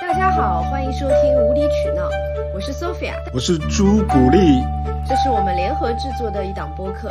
[0.00, 2.08] 大家好，欢迎收听《无理取闹》，
[2.52, 4.60] 我是 Sophia，我是朱古力。
[5.08, 7.08] 这是我们联合制作的一档播客，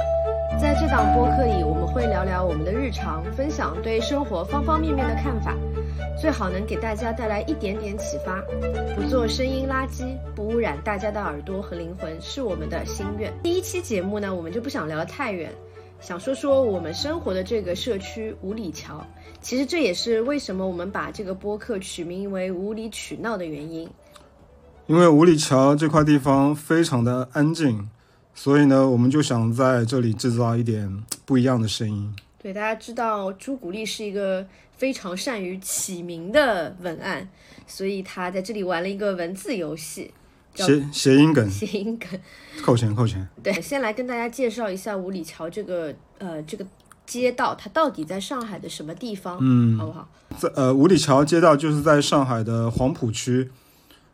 [0.60, 5.56] 在这档播客里，我们会聊聊我们的日常，分享对生活方方面面的看法，
[6.20, 8.44] 最好能给大家带来一点点启发，
[8.98, 10.04] 不做声音垃圾，
[10.36, 13.32] 不污染大家的耳朵和灵魂，是我们的心愿。
[13.42, 15.50] 第一期节目呢，我们就不想聊太远，
[16.02, 19.06] 想说说我们生活的这个社区五里桥。
[19.42, 23.90] 其实这也是为什么我们把这个播客取名为“无理取闹”的原因。
[24.88, 27.88] 因为五里桥这块地方非常的安静，
[28.34, 32.14] 所以呢，我们就想在这里制造一点不一样的声音。
[32.42, 37.30] 对，大家知道朱古力是一个非常善于起名的文案，
[37.68, 40.12] 所以他在这里玩了一个文字游戏，
[40.66, 42.20] 谐谐音梗，谐音梗，
[42.64, 43.28] 扣钱扣钱。
[43.44, 46.66] 对，先来跟大家介绍一下五里桥这个呃这个
[47.06, 49.38] 街道，它到底在上海的什么地方？
[49.42, 50.10] 嗯，好不好？
[50.38, 53.50] 在呃五里桥街道就是在上海的黄浦区。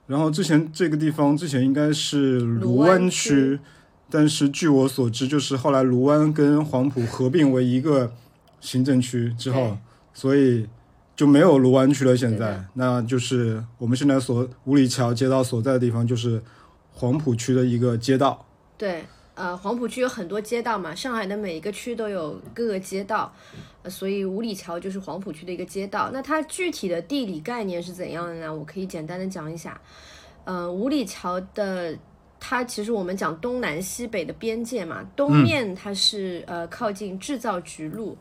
[0.07, 3.59] 然后之前这个地方之前应该是卢湾区，
[4.07, 8.13] 但是据我所知，就是后来卢湾跟黄浦合并为一个
[8.61, 9.79] 行政区之后，
[10.13, 10.67] 所以
[11.15, 12.15] 就没有卢湾区了。
[12.15, 16.41] 现在，那就是我们现在所五里桥街道所在的地方，就是
[16.93, 18.45] 黄浦区的一个街道。
[18.77, 19.03] 对。
[19.37, 23.29] 呃，黄浦区有很多街道嘛，上海的每一个区都有各个街道，
[23.89, 26.09] 所以五里桥就是黄浦区的一个街道。
[26.13, 28.55] 那它具体的地理概念是怎样的呢？
[28.55, 29.77] 我可以简单的讲一下。
[30.45, 31.93] 呃，五里桥的
[32.39, 38.17] 它其实我们讲东南西北的边界嘛，东面它是呃靠近制造局路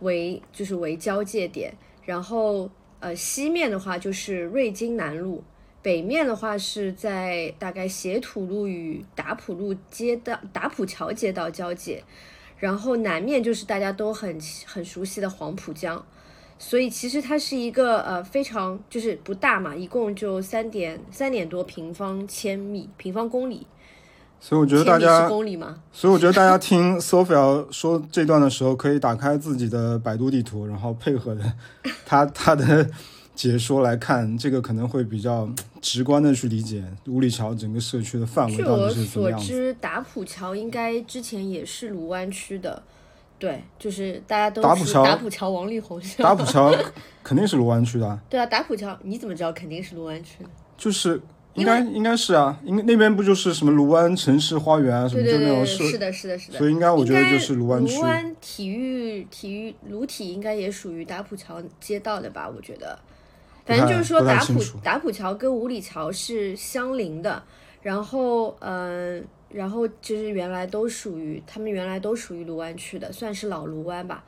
[0.00, 1.72] 为就是为交界点，
[2.08, 2.70] 然后
[3.00, 5.44] 呃西面的话就是瑞金南路。
[5.82, 12.02] 北面的话是在大概斜土路与打浦路街道、打浦桥街道交界，
[12.58, 16.04] 然后南面就是大家都很很熟悉的黄浦江，
[16.58, 23.66] 所以其实它是一个呃非常就是不大嘛，一共就三点三点多平方千米平方公里，
[24.40, 25.76] 所以我觉得大家公里吗？
[25.92, 31.42] 所以我觉得大家听 Sophia 说这段的时候，可以打开自己的百度地图，然后配合的
[32.04, 32.88] 他他的。
[33.38, 35.48] 解说来看，这个可能会比较
[35.80, 42.82] 直观的去理解五里桥整个社区的范围到底是怎么样据我所知，打浦桥应该之前也是卢湾区的，
[43.38, 46.02] 对，就是大家都打浦桥，打浦桥王力宏。
[46.16, 46.74] 打浦桥
[47.22, 48.18] 肯定是卢湾区的。
[48.28, 50.50] 对啊，打浦桥你怎么知道肯定是卢湾区的？
[50.76, 51.22] 就是
[51.58, 56.58] 应该应该是啊，应该那边不就是什么卢湾城市花园啊什么就那种是的，是的，是的。
[56.58, 57.96] 所以应该我觉得就是卢湾区。
[57.96, 62.48] 卢湾体育体育卢体应该也属于打浦桥街道的吧？
[62.48, 62.98] 我觉得。
[63.66, 67.42] 反正就是说，打浦打浦桥跟五里桥是相邻的，
[67.82, 74.24] 然后嗯，然后就是原来都属于他们原来都属于卢湾区的，算是老卢湾吧，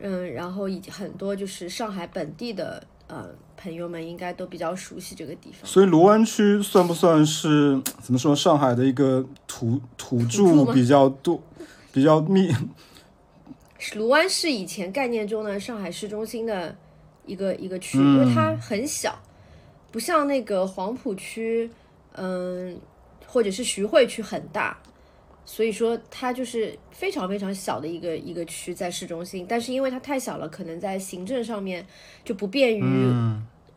[0.00, 3.28] 嗯，然后以很多就是上海本地的呃
[3.62, 5.60] 朋友们应该都比较熟悉这个地方。
[5.64, 11.42] 所以卢湾区算不算是怎么说上海的一个土土著比较多、
[11.92, 12.52] 比较密？
[13.94, 16.76] 卢湾是以前概念中的上海市中心的。
[17.24, 19.16] 一个一个区，因为它很小，
[19.92, 21.70] 不像那个黄浦区，
[22.14, 22.76] 嗯，
[23.24, 24.76] 或者是徐汇区很大，
[25.44, 29.46] 所以说它就是非常非常小的一个一个区在市中心。
[29.48, 31.86] 但是因为它太小了，可能在行政上面
[32.24, 32.82] 就不便于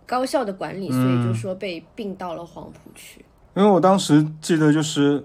[0.06, 3.24] 高效的管理，所以就说被并到了黄埔区。
[3.56, 5.24] 因为我当时记得就是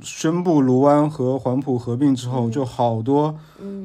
[0.00, 3.38] 宣布卢湾和黄埔合并之后，就好多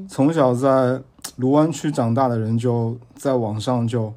[0.08, 1.02] 从小在。
[1.36, 4.12] 卢湾区长大的人就在网上就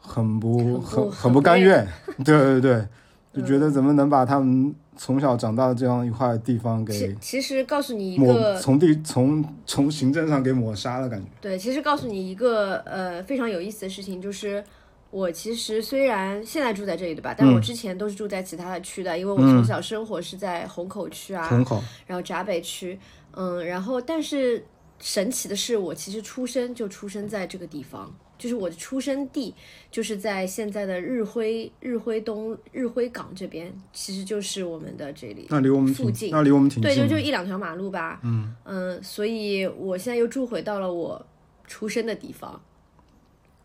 [0.00, 1.86] 很不很很不甘愿，
[2.24, 2.86] 对对 对，
[3.32, 11.26] 就觉得怎么能把他们从小长大的这样一块地方给其实告诉你一个从地从从行政上给抹杀了感觉。
[11.40, 14.62] 对，其实告诉你一个呃非常有意思的事情，就是
[15.10, 22.98] 我其实虽然现在住在这里对吧，但我之前都是住在其他的区的，因为我从小生活是在虹口区啊，虹口，然后闸北区，
[23.32, 24.64] 嗯，然后但是。
[24.98, 29.54] 神奇的是，我其实出生就出生在这个地方，就是我的出生地
[29.90, 41.26] 就是在现在的日晖日晖东日晖港这边，其实就是我们的这里，那离我们附近，那离我们挺近，对，就就一两条马路吧，嗯嗯，所以我现在又住回到了我
[41.66, 42.58] 出生的地方，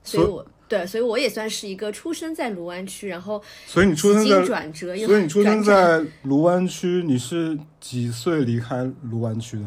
[0.03, 9.65] 所以我对，所以我也算是一个出生在卢湾区，然后所以你出生在转折，所以你出生在卢湾区，你是几岁离开卢湾区的？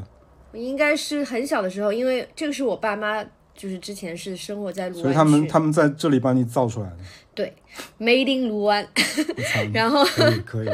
[0.53, 3.23] 我应该是很小的时候，因为这个是我爸妈
[3.55, 6.97] 就是之前是生活在卢所以他们他们在这里把你造出来的，
[7.35, 7.53] 对
[8.01, 8.89] ，Made in 卢湾，
[9.75, 10.65] 然后可以可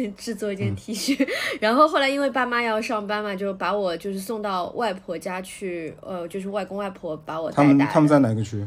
[0.00, 1.26] 以， 制作一件 T 恤，
[1.58, 7.62] 然后后来因为爸妈要上班嘛，就把我就是送到外婆家去，呃，就是外公外婆把我带大。
[7.62, 8.64] 他们他们在哪个区？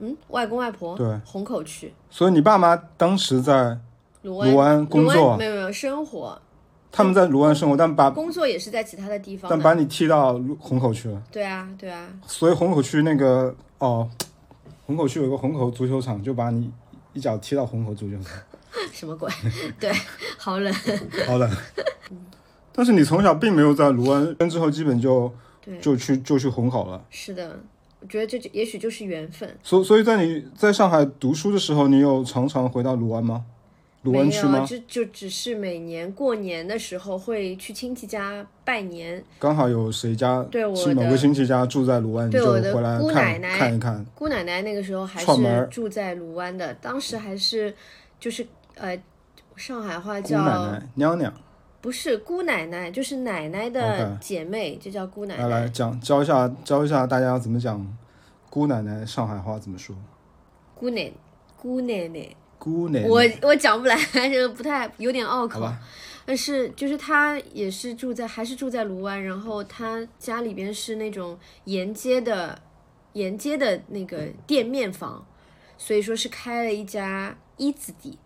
[0.00, 3.78] 嗯，外公外婆对虹口区所以你爸妈当时在
[4.22, 6.40] 卢湾工卢作没有没有生活，
[6.90, 9.56] 他们在卢湾生活，但把工作也是在其他的地方的。
[9.56, 14.08] 但把你踢到虹口去了，对啊对啊，所以虹口区那个哦，
[14.86, 16.70] 虹口区有个虹口足球场，就把你
[17.12, 18.32] 一脚踢到虹口足球场，
[18.92, 19.30] 什么鬼？
[19.78, 19.92] 对，
[20.36, 20.72] 好冷。
[21.26, 21.50] 好冷。
[22.72, 25.32] 但是你从小并没有在卢湾，之后基本就
[25.64, 27.04] 对，就去就去虹口了。
[27.10, 27.58] 是的，
[28.00, 29.56] 我觉得这就也许就是缘分。
[29.62, 33.44] 所所以在你在上海读书的时候，你有常常回到卢湾吗？
[34.02, 34.52] 卢湾区吗？
[34.52, 39.22] 没有，就就只是每年过年的时候会去亲戚家拜年。
[39.40, 44.06] 刚好有谁家对我的是某个亲戚家住在卢湾，就对我的回来姑看奶奶看一看。
[44.14, 47.74] 姑奶奶那个时候还是住在卢湾的，当时还是
[48.20, 48.46] 就是
[48.76, 48.96] 呃，
[49.56, 50.38] 上海话叫
[50.94, 51.34] 娘娘，
[51.80, 55.68] 不是姑奶奶，就是奶奶的姐妹就叫姑奶奶来来。
[55.68, 57.96] 讲教一下教一下大家怎么讲
[58.50, 59.94] 姑奶奶上海话怎么说？
[60.74, 61.10] 姑奶
[61.56, 62.28] 姑奶奶，
[62.58, 65.60] 姑奶奶，我我讲不来， 这个不太有点拗口
[66.24, 72.60] 但是就是他也是住在还是住在卢湾，然后他家里边是那种沿街的
[73.14, 75.24] 沿街的那个店面房，
[75.78, 78.18] 所以说是开了一家一字底，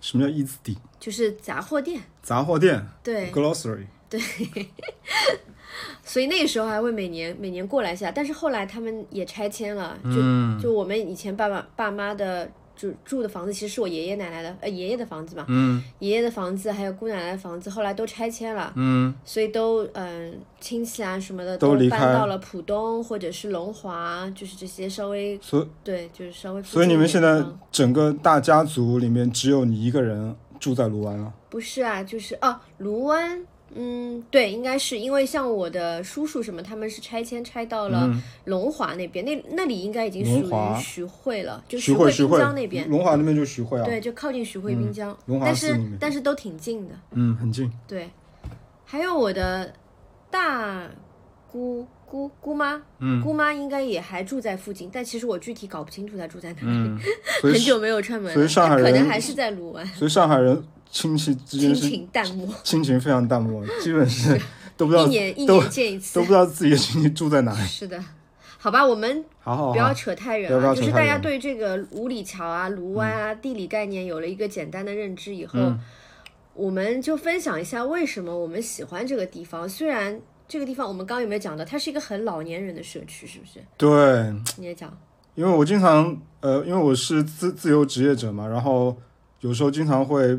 [0.00, 0.76] 什么叫一字底？
[1.00, 2.02] 就是杂货店。
[2.22, 3.86] 杂货店对，，glossary。
[4.08, 4.20] 对
[6.04, 27.42] 所以那个时候还会每年每年过来一下，但是后来他们也拆迁了，就、嗯就我们以前爸爸爸妈的就住的房子，其实是我爷爷奶奶的呃爷爷的房子嘛，嗯爷爷的房子还有姑奶奶的房子，后来都拆迁了，嗯，所以都嗯、亲戚啊什么的都搬到了浦东或者是龙华，就是这些稍微所对就是稍微所以你们现在
[27.72, 31.32] 整个大家族里面只有你一个人住在卢湾了。
[31.48, 33.46] 不是啊，就是哦卢湾。
[33.74, 38.10] 嗯，对，应该是因为像我的叔叔什么，他们是拆迁拆到了
[38.44, 43.84] 龙华那边，那那里应该已经属于徐汇了，就徐汇滨江那边，龙华那边就徐汇啊。
[43.84, 47.70] 对，就靠近徐汇滨江，龙华但是但是都挺近的，嗯，很近。
[47.86, 48.08] 对。
[48.84, 49.74] 还有我的
[50.30, 50.88] 大
[51.50, 56.96] 姑姑姑妈，嗯姑妈应该也还住在附近，但其实我具体搞不清楚她住在哪里，嗯，
[57.42, 64.40] 很久没有串门了，所以上海人可能还是在卢湾，所以上海人亲戚之亲间是情淡漠，亲情非常淡漠，基本是
[64.76, 67.66] 都不知道一年一年见一次都不，知道自己的亲戚住在哪里。
[67.66, 68.02] 是的。
[68.58, 75.78] 好吧，我们好好不要，扯太远就是大家对这个五里桥啊、卢湾啊、地理概念有了一个简单的认知以后，嗯
[76.54, 79.68] 我们就分享一下为什么我们喜欢这个地方。
[79.68, 80.18] 虽然
[80.48, 83.62] 这个地方我们刚刚有没有讲到，它是一个很老年人的社区，是不是？
[83.76, 84.90] 对，你也讲，
[85.34, 88.96] 因为我经常呃，因为我是自自由职业者嘛，然后
[89.40, 90.36] 有时候经常会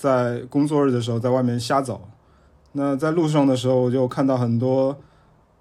[0.00, 2.00] 在工作日的时候在外面瞎走。
[2.72, 4.96] 那在路上的时候，我就看到很多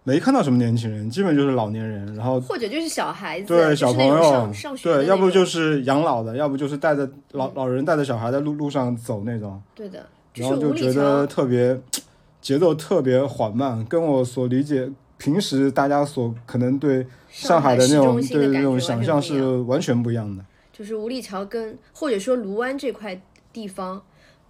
[0.06, 11.77] 没看到什么年轻人，基本就是老年人，然后或者就是小孩子，对小朋友上上学对，要不就是养老的，要不就是带着老老人带着小孩在路路上走那种，对的，然后就觉得特别
[12.41, 20.45] 节奏特别缓慢，跟我所理解平时大家所可能对上海的那种的对那种想象是完全不一样的。
[20.71, 23.21] 就是五里桥跟或者说卢湾这块
[23.51, 24.01] 地方，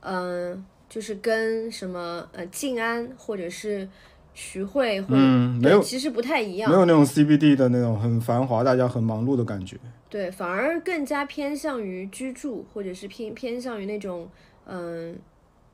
[0.01, 3.87] 嗯、就是跟什么呃静安或者是
[4.33, 9.77] 徐汇嗯，没有其实不太一样没，有那种 CBD 的那种很繁华、大家很忙碌的感觉。
[10.09, 14.29] 对，反而更加偏向于居住，或者是偏偏向于那种
[14.65, 15.17] 嗯、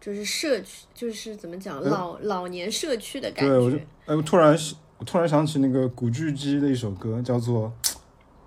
[0.02, 3.88] 就是社区，就是怎么讲老老年社区的感觉对，我就觉。
[4.06, 4.58] 哎，我突然
[4.98, 7.72] 我突然想起那个古巨基的一首歌，叫做《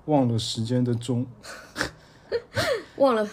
[0.06, 1.25] 忘了时间的钟》。
[2.98, 3.26] 忘了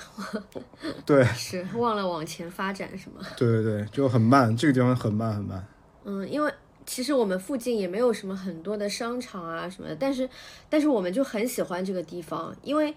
[1.05, 3.25] 对 是忘了往前发展是吗？
[3.37, 5.65] 对对对，就很慢，这个地方很慢很慢。
[6.03, 6.53] 嗯，因为
[6.85, 10.29] 其实我们附近也没有什么很多的商场啊什么的，但是
[10.69, 12.93] 但是我们就很喜欢这个地方，因为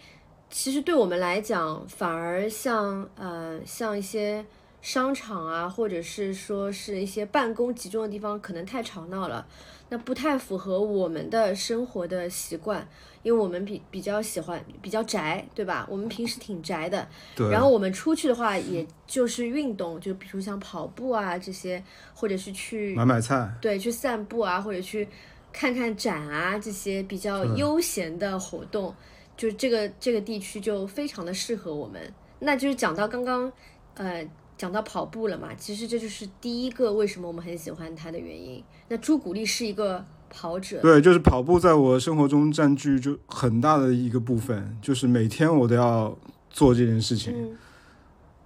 [0.50, 4.44] 其实对我们来讲，反而像呃像一些
[4.80, 9.46] 商场啊，或者是说是一些办公集中的地方，可能太吵闹了，
[9.90, 12.86] 那不太符合我们的生活的习惯，
[13.22, 15.86] 因为我们比比较喜欢比较宅，对吧？
[15.90, 21.82] 我们平时挺宅的，对，然后我们出去的话，也就是运动，就比如像跑步啊这些，
[22.14, 25.08] 或者是去买买菜，对去散步啊，或者去
[25.52, 28.94] 看看展啊这些比较悠闲的活动，
[29.36, 32.12] 就是这个这个地区就非常的适合我们。
[32.40, 33.50] 那就是讲到刚刚
[33.94, 34.24] 呃
[34.58, 38.62] 讲到跑步了嘛，其实这就是第一个为什么我们很喜欢它的原因。
[38.88, 40.80] 那朱古力是一个跑者。
[40.82, 46.18] 对，就是跑步在我生活中占据就很大的一个部分，就是每天我都要
[46.50, 47.32] 做这件事情。
[47.34, 47.56] 嗯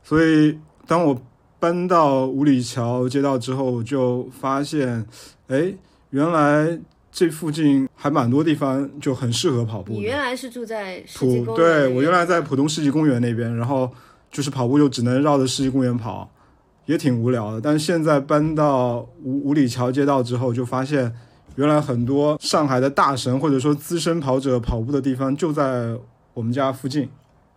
[0.05, 1.17] 所以当我
[1.61, 5.07] 搬到五里桥街道之后，我就发现，
[5.47, 5.73] 哎，
[6.11, 6.77] 原来
[7.13, 9.93] 这附近还蛮多地方就很适合跑步。
[9.93, 13.89] 你原来是住在浦对我原来在浦东世纪公园那边，然后
[14.33, 16.29] 就是跑步就只能绕着世纪公园跑，
[16.87, 17.61] 也挺无聊的。
[17.61, 21.15] 但是现在搬到五五里桥街道之后，就发现
[21.57, 25.95] 原来很多上海的大神或者说资深跑者跑步的地方就在
[26.33, 27.09] 我们家附近。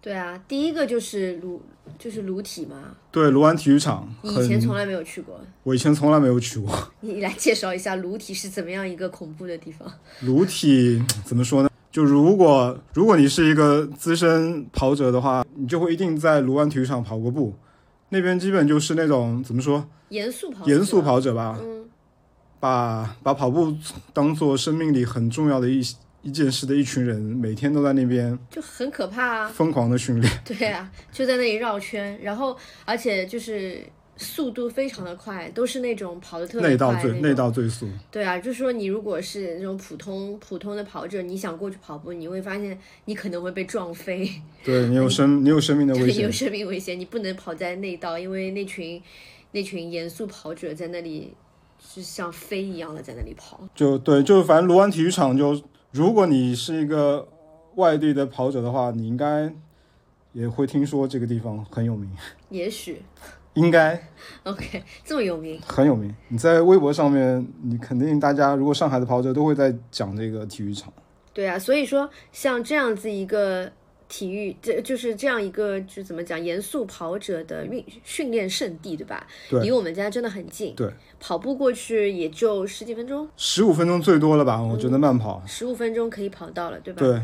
[0.02, 1.60] 对啊，第一个就是卢
[1.98, 2.76] 就是卢体嘛，
[3.10, 6.92] 对，卢湾体育场，你以前，从来没有去过，我以前从来没有去过。
[7.00, 9.92] 你来介绍一下卢体是怎么样一个恐怖的地方？
[10.22, 11.70] 卢体怎么说呢？
[11.96, 17.54] 就如果如果你是一个资深跑者的话，你就会一定在卢湾体育场跑过步。
[18.10, 21.86] 那边基本就是那种怎么说，严肃跑，严肃，跑者吧，嗯，
[22.60, 23.74] 把把跑步
[24.12, 25.82] 当做生命里很重要的一
[26.22, 29.48] 一件事的一群人，每天都在那边就很可怕啊。
[29.48, 30.42] 疯狂的训练。
[30.44, 33.82] 对啊，就在那里绕圈，然后而且就是
[34.18, 44.30] 速度非常的快，都是那种跑的特别内道快那种最内道最速，对啊，就是说你如果是那种普通普通的跑者，你想过去跑步，你会发现你可能会被撞飞，
[44.64, 46.32] 对你有生 你有生命的危险，你，有。
[46.32, 49.02] 生命危险，你不能跑在内道，因为那群
[49.52, 51.34] 那群严肃跑者在那里
[51.80, 53.60] 是像飞一样的在那里跑。
[53.76, 57.28] 就对，就反正卢湾体育场就，如果你是一个
[57.76, 59.54] 外地的跑者的话，你应该
[60.32, 62.10] 也会听说这个地方很有名，
[62.50, 63.02] 也许
[63.56, 64.02] 应该
[64.44, 66.16] OK 这么有名，很有名。
[66.30, 70.94] 你在微博上面，你肯定大家如果上海的跑者都会在讲这个体育场。
[71.34, 73.70] 对啊，所以说像这样子一个
[74.08, 79.26] 体育，这就是这样一个就怎么讲，严肃跑者的运训练圣地，对吧？
[79.50, 84.62] 对离我们家真的很近，对，跑步过去也就十几分钟，十五分钟最多了吧？
[84.62, 85.42] 我觉得慢跑。
[85.46, 87.00] 十五分钟可以跑到了，对吧？
[87.02, 87.22] 对，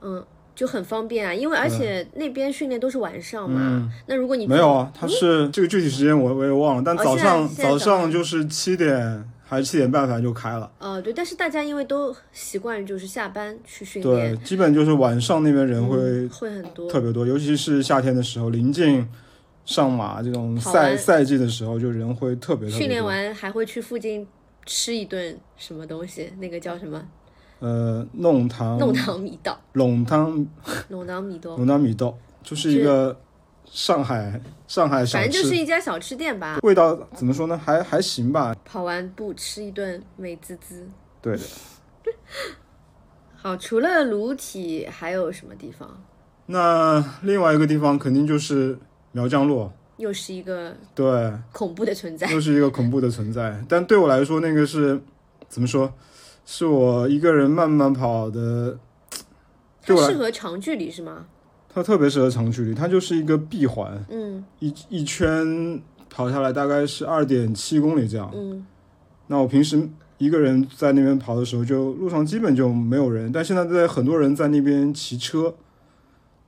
[0.00, 0.24] 嗯，
[0.56, 3.60] 就很方便啊，因为而且那边训练都是晚上嘛。
[3.62, 10.68] 嗯那如果你没有啊，它是这个具体时间我我也忘了，但哦早上、早上上就是七点还是七点半，反正就开了。
[10.78, 16.90] 呃，对，但是大家因为都习惯就是下班去训练，对，基本就是晚上那边人会嗯会很多。
[16.90, 19.06] 特别多，尤其是夏天的时候，临近
[19.66, 22.78] 上马这种赛赛季的时候，就人会特别特别多。
[22.78, 24.26] 训练完还会去附近
[24.64, 27.00] 吃一顿什么东西，那个叫什么？
[27.58, 30.46] 呃，弄堂、弄堂米道，弄堂、
[30.88, 33.18] 弄堂米道，弄堂米道，就是一个
[33.64, 36.58] 上海上海小反正就是，一家小吃店吧。
[36.62, 37.56] 味道怎么说呢？
[37.56, 38.54] 还还行吧。
[38.64, 40.86] 跑完步吃一顿美滋滋。
[41.22, 41.42] 对的。
[43.34, 46.02] 好，除了卢体还有什么地方？
[46.46, 48.78] 那另外一个地方肯定就是
[49.12, 52.30] 苗江路，又是一个对，恐怖的存在。
[52.30, 53.64] 又是一个恐怖的存在。
[53.68, 55.00] 但对我来说，那个是
[55.48, 55.92] 怎么说？
[56.46, 58.78] 是我一个人慢慢跑的，
[59.82, 61.26] 它对我来适合长距离是吗？
[61.68, 68.30] 它特别适合长距离，它就是一个闭环，嗯一一圈跑下来大概是二点七公里这样。
[68.32, 68.64] 嗯，
[69.26, 69.86] 那我平时
[70.18, 75.54] 一个人在那边跑的时候，就路上基本就没有人，但现在在很多人在那边骑车，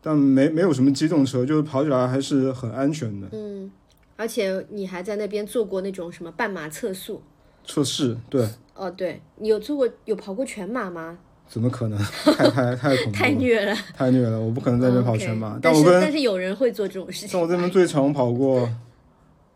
[0.01, 3.29] 但没没有什么机动车，就是跑起来还是很安全的。
[3.33, 3.71] 嗯，
[4.17, 7.21] 而且你还在那边做过那种什么半马测速？
[7.67, 11.19] 测试对，哦，对你有做过有跑过全马吗？
[11.49, 11.99] 怎么可能？
[12.37, 14.39] 太太太恐怖了， 太虐了，太虐了！
[14.39, 15.59] 我不可能在那边跑全马。
[15.63, 17.29] 但我跟但是但是有人会做这种事情。
[17.31, 18.69] 像我这边最长跑过，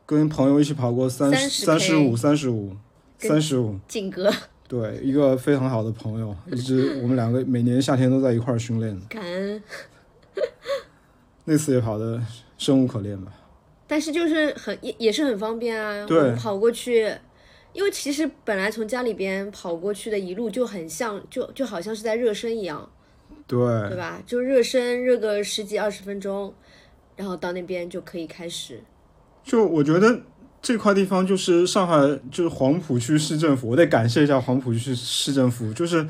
[0.07, 2.75] 跟朋友一起跑过三30三十五、三十五、
[3.19, 3.79] 跟三十五。
[3.87, 4.33] 劲歌，
[4.67, 9.63] 对，一个非常好的朋友，一直 我们两个每年夏天都在一块儿训练，感恩。
[11.45, 12.19] 那次也跑的
[12.57, 13.31] 生无可恋吧。
[13.87, 17.13] 但是就是很也也是很方便啊，对跑过去，
[17.73, 22.91] 因为其实本来从家里边跑过去的一路就很像，就就好像是在热身一样，
[23.47, 24.23] 对，对吧？
[24.27, 26.53] 就热身热个十几二十分钟，
[27.17, 28.83] 然后到那边就可以开始。
[29.43, 30.21] 就我觉得
[30.61, 36.07] 这块地方就是上海，就是黄浦区市政府，我得感谢一下黄浦区市政府，就是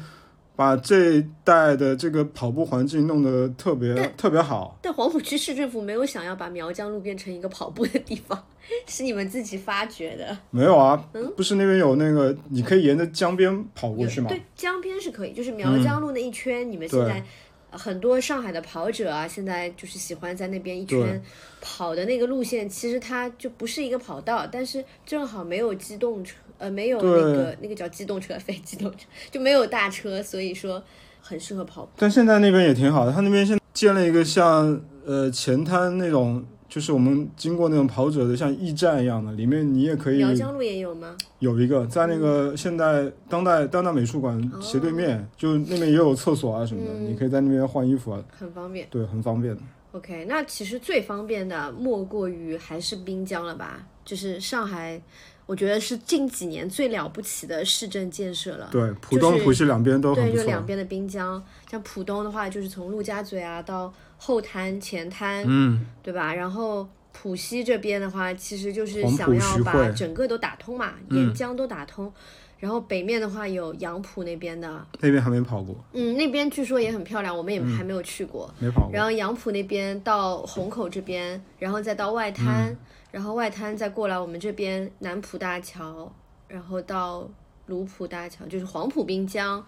[0.55, 4.79] 把这一带的这个跑步环境弄得特别特别好。
[4.83, 8.45] 但黄浦区市政府没有想要把苗江路变成一个跑步的地方，
[8.87, 10.37] 是你们自己发掘的。
[10.51, 10.97] 没有啊，
[11.37, 14.29] 不是那边有那个，你可以沿着江边跑过去吗？
[14.29, 17.23] 对，江边是可以，就是苗江路那一圈，你们现在
[17.71, 21.23] 呃很多上海的跑者啊，现在就是喜欢在那边一圈
[21.61, 28.99] 跑的那个路线，其实它就不是一个跑道，但是正好没有机动车，呃，没有那个那个叫机动车， 非机动车
[29.33, 30.81] 就没有大车，所以说
[31.21, 31.90] 很适合跑步。
[31.97, 41.16] 但现在那边也挺好的，他那边现在建了一个像呃前滩那种，就是我们经过那种跑者的像驿站一样的，里面你也可以苗江路也有吗？
[41.40, 48.87] 有一个在那个现代当代当代美术馆斜对面，就那边也有厕所啊什么的，嗯你可以在那边换衣服啊，很方便。
[48.88, 49.57] 对，很方便。
[49.90, 53.85] OK，那其实最方便的莫过于还是滨江了吧？
[54.04, 55.00] 就是上海，
[55.47, 58.69] 我觉得是近几年最了不起的市政建设了。
[58.71, 66.33] 对，浦东、就是浦西两边都很对，就两边的滨江，像浦东的话，就是从陆家嘴啊到后滩、前滩，嗯，对吧？
[66.33, 72.13] 然后浦西这边的话，其实就是想要把整个都打通嘛，沿江都打通。
[72.59, 78.49] 然后北面的话有杨浦那边的，那边还没跑过，嗯，那边据说也很漂亮，我们也还没有去过。
[78.61, 78.91] 没跑过。
[78.93, 82.77] 然后杨浦那边到虹口这边，然后再到外滩，嗯
[83.12, 86.11] 然后外滩再过来我们这边南浦大桥，
[86.49, 87.28] 然后到
[87.66, 89.62] 卢浦大桥，就是黄浦滨江，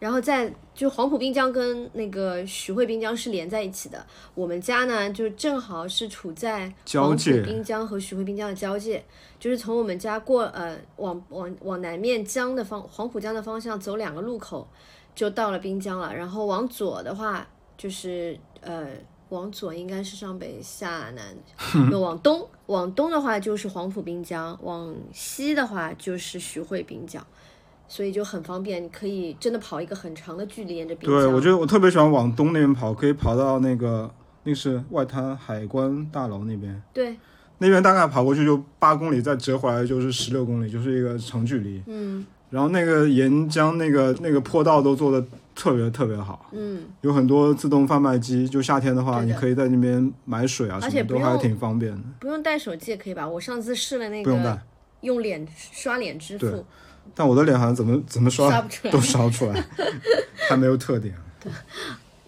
[0.00, 4.04] 然后再就黄浦滨江跟那个徐汇滨江是连在一起的。
[4.34, 9.04] 我们家呢就正好是处在黄浦滨江和徐汇滨江的交界，
[9.38, 14.66] 就是从我们家过呃往往往南面江的方黄浦江的方向走两个路口
[15.14, 17.46] 就到了滨江了，然后往左的话
[17.78, 18.88] 就是呃。
[19.32, 21.24] 往左应该是上北下南，
[21.90, 27.26] 那往东往东的话就是黄浦滨江，往西的话就是徐汇滨江，
[27.88, 31.18] 所以就很方便，你可以真的跑一个很长的距离沿着滨江。
[31.18, 34.12] 对，我觉得我特别喜欢往东那边跑，可以跑到那个
[34.44, 37.16] 那是外滩海关大楼那边，对，
[37.56, 41.82] 那边大概跑过去就八公里，再折回来就是十六公里，就是一个长距离。
[41.86, 53.26] 嗯然后那个沿江那个那个坡道都做的特别特别好，嗯，有很多自动贩卖机，就夏天的话，你可以在那边买水啊什么都还挺方便的，不用带手机也可以吧？
[53.26, 54.62] 我上次试了那个不用带。
[55.00, 56.64] 用脸刷脸支付，
[57.12, 59.00] 但我的脸好像怎么怎么刷刷不出来都。
[59.00, 59.64] 刷不出来，
[60.48, 61.12] 还没有特点。
[61.40, 61.50] 对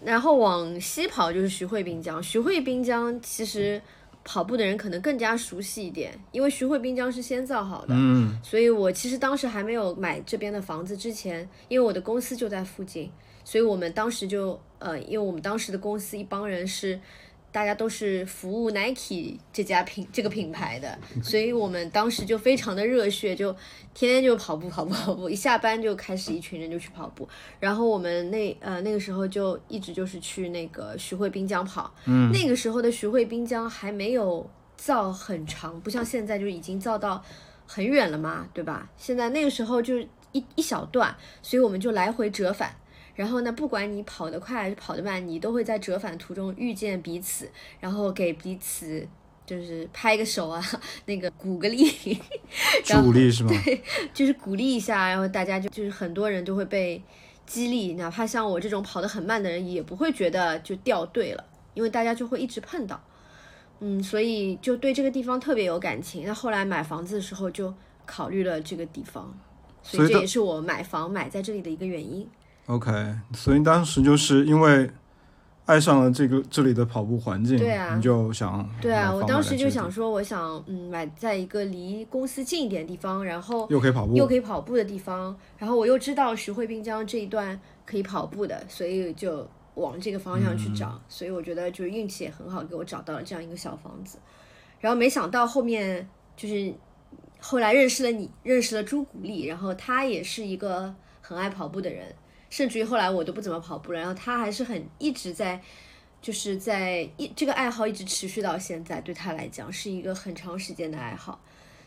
[0.03, 3.81] 然后往西跑就是徐汇滨江，徐汇滨江其实
[4.25, 13.09] 跑步的人可能更加熟悉一点，因为徐汇滨江是先造好的，嗯，所以我其实当时还没有买这边的房子之前，因为我的公司就在附近，
[13.45, 16.99] 所以我们当时就呃，因为我们当时的公司一帮人是。
[17.55, 23.49] 大家都是服务 Nike 这家品这个品牌的，所以我们当时就非常的热血，就
[23.93, 27.25] 天天就跑步跑步跑步，一下班就开始一群人就去跑步。
[27.61, 37.23] 然后我们那呃那个时候就一直就是去那个徐汇滨江跑，嗯，那个时候的徐汇滨江还没有造很长，不像现在就已经造到
[37.65, 38.89] 很远了嘛，对吧？
[38.97, 39.97] 现在那个时候就
[40.33, 42.75] 一一小段，所以我们就来回折返。
[43.15, 47.49] 然后呢，不管你跑得快还是跑得慢，你都会在折返途中遇见彼此，
[47.79, 49.07] 然后给彼此
[49.45, 50.61] 就是拍个手啊，
[51.05, 51.85] 那个鼓个励，
[52.87, 53.51] 然后助力是吗？
[53.63, 53.81] 对
[54.13, 57.01] 就是鼓励一下，然后大家就就是很多人就会被
[57.45, 63.01] 激励，哪怕像我这种跑得很慢的人，也不会觉得就掉队了，因为大家就会一直碰到，
[63.79, 66.25] 嗯，所以就对这个地方特别有感情。
[66.25, 67.73] 那后来买房子的时候就
[68.05, 69.33] 考虑了这个地方，
[69.81, 72.27] 所以这也是我买房买在这里的一个原因。
[72.67, 72.91] OK，
[73.33, 74.89] 所以当时就是因为
[75.65, 90.99] 爱上了这个这里的跑步环境，对啊你就想对啊，我当时就想说，我想嗯买在一个离公司近一点的地方，然后又可以跑步，又可以跑步的地方，然后我又知道徐汇滨江这一段可以跑步的，所以就往这个方向去找。
[91.07, 94.17] 所以我觉得就是运气也很好，给我找到了这样一个小房子。
[94.79, 96.73] 然后没想到后面就是
[97.39, 102.13] 后来认识了你，认识了朱古力，然后他也是一个很爱跑步的人，
[102.55, 105.61] 甚至于后来我都不怎么跑步了，然后他还是很一直在。
[106.21, 111.39] 就是在一这个爱好一直持续到现在，对他来讲是一个很长时间的爱好。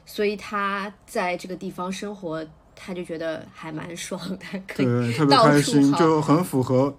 [0.07, 6.97] 所以他在这个地方生活，他就觉得还蛮爽的，可以对，特别到处开心，跑就很符合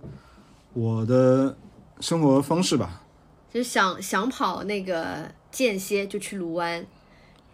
[0.73, 1.55] 我的
[2.01, 3.03] 生活方式吧。
[3.53, 6.85] 就是想想跑那个间歇就去卢湾，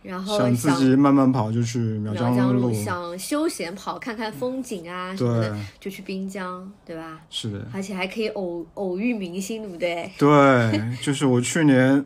[0.05, 7.21] 然后想自己慢慢跑就去苗苗江路，想休闲跑看看风景啊什么的对，就去滨江，对吧？
[7.29, 10.11] 是的，而且还可以偶偶遇明星，对不对？
[10.17, 12.05] 对，就是我去年，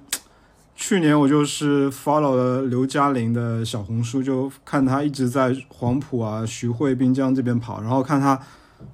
[0.76, 8.40] 去年我就是 follow 了刘嘉玲的小红书，就看她一直在黄埔啊、徐汇、滨江这边跑，然后看她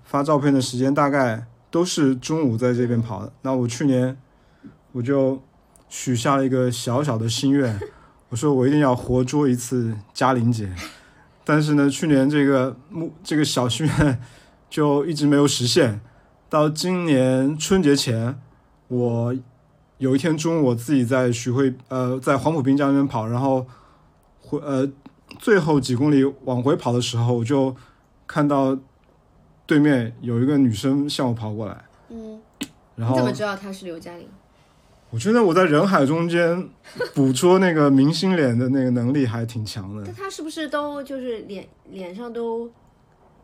[0.04, 3.32] 发照片的时间大概都是中午在这边跑的。
[3.44, 4.18] 那我去年
[4.94, 5.40] 我就
[5.90, 7.80] 许下了一个小小的心愿，
[8.30, 10.74] 我说我一定要活捉一次嘉玲姐。
[11.44, 14.20] 但是呢，去年这个目这个小心愿
[14.70, 16.02] 就一直没有实现。
[16.50, 18.40] 到今年春节前，
[18.88, 19.36] 我
[19.98, 23.66] 有一天中午我自己在徐汇呃在黄浦滨江那边跑，然后
[24.42, 24.90] 回呃
[25.40, 27.76] 最后几公里往回跑的时候，我就
[28.26, 28.78] 看到
[29.66, 32.40] 对面有一个女生向我跑过来，嗯，
[32.96, 34.28] 然后你怎么知道她是刘嘉玲？
[35.16, 36.70] 我觉得我在人海中间
[37.14, 40.12] 捕捉那个明星脸的那个能力还挺强的那。
[40.12, 42.70] 他是不是都就是脸脸上都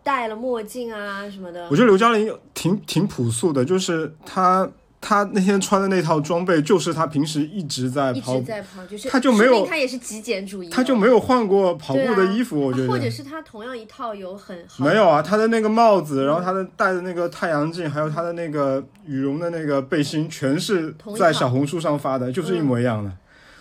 [0.03, 1.69] 戴了墨镜啊什么的我？
[1.73, 4.69] 觉得刘嘉玲挺挺朴素的，就是她
[5.01, 12.87] 她那天穿的那套装备，就是他平时一直在跑一跑直，在跑，就是他就没有他也是极简主义他，就没有换过跑步的衣服，我觉得。
[12.87, 23.11] 或者是他同样一套有很好没有啊，他的那个帽子，然后他的戴的那个太阳镜，还有他的那个羽绒的那个背心，全是在小红书上发的，就是一模一样的。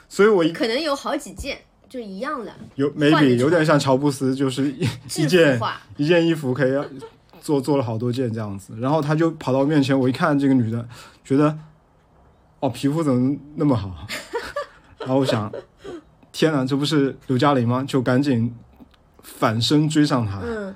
[0.09, 1.57] 所以我一可能有好几件
[1.89, 5.59] 就一样的有换着 maybe 有点像乔布斯，就是一一件，
[5.97, 6.73] 一件衣服可以
[7.41, 10.87] 做做了好多件这样子，然后他就跑到我面前，我一看这个女的，
[11.31, 11.57] 觉得
[12.59, 14.05] 哦皮肤怎么那么好，
[14.99, 15.49] 然后我想
[16.33, 17.85] 天哪，这不是刘嘉玲吗？
[17.87, 18.53] 就赶紧
[19.23, 20.75] 反身追上她，嗯，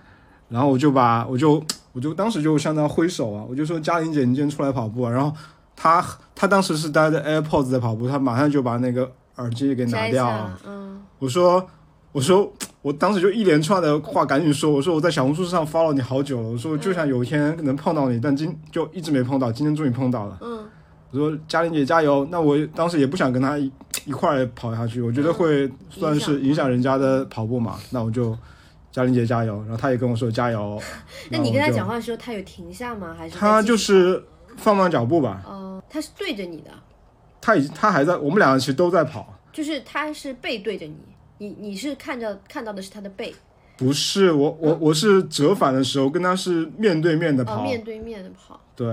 [0.48, 1.60] 然后我就把我就
[1.92, 5.10] 我就当时就向她挥手啊，我就说嘉玲姐，你今天出来跑步啊？
[5.10, 5.36] 然后
[5.74, 6.00] 她
[6.36, 10.56] 她当时是戴着 AirPods 在跑步，她马上就把那个耳机给拿掉了。
[10.64, 11.68] 嗯，我说，
[12.12, 12.52] 我说，
[12.84, 20.36] 我当时就一连串的话赶紧说，我说我在小红书上 follow 你好久了，我说我就想有一天能碰到你，但今就一直没碰到，今天终于碰到了。
[20.42, 20.68] 嗯，
[21.10, 23.72] 我说嘉玲姐加油，那我当时也不想跟她一
[24.04, 28.36] 一块儿跑下去，我觉得会算是影响人家的跑步嘛，那我就
[28.92, 30.78] 嘉玲姐加油，然后她也跟我说加油。
[31.32, 33.14] 那你跟他讲话的时候，他有停下吗？
[33.16, 34.22] 还是她就是
[34.58, 36.70] 放慢脚步吧，哦，他是对着你的，
[37.40, 39.32] 她已她还在，我们两个其实都在跑。
[39.54, 40.98] 就是他是背对着你，
[41.38, 43.34] 你你是看着看到的是他的背，
[43.76, 48.86] 不是我我我是折返的时候跟他是面对面的哦，跑，面对面的跑，对，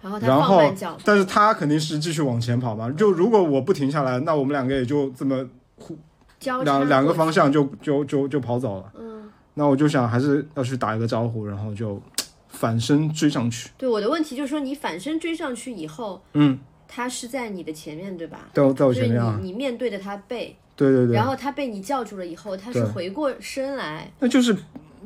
[0.00, 2.90] 然后他放慢脚，步，但是他肯定是继续往前跑嘛。
[2.90, 5.96] 就如果我不停下来，那我们两个也就这么互
[6.40, 8.92] 两两个方向就就就就跑走了。
[8.98, 12.00] 嗯，那我就想还是要去打一个招呼，然后就
[12.48, 13.70] 反身追上去。
[13.76, 18.48] 对，我的问题就是说，你反身追上去以后，嗯，他是在你的前面，对吧？
[18.54, 24.54] 对我在我前面啊，你你面对着他背，对对对然，后他被你叫住了以后，他是回过身来，那就是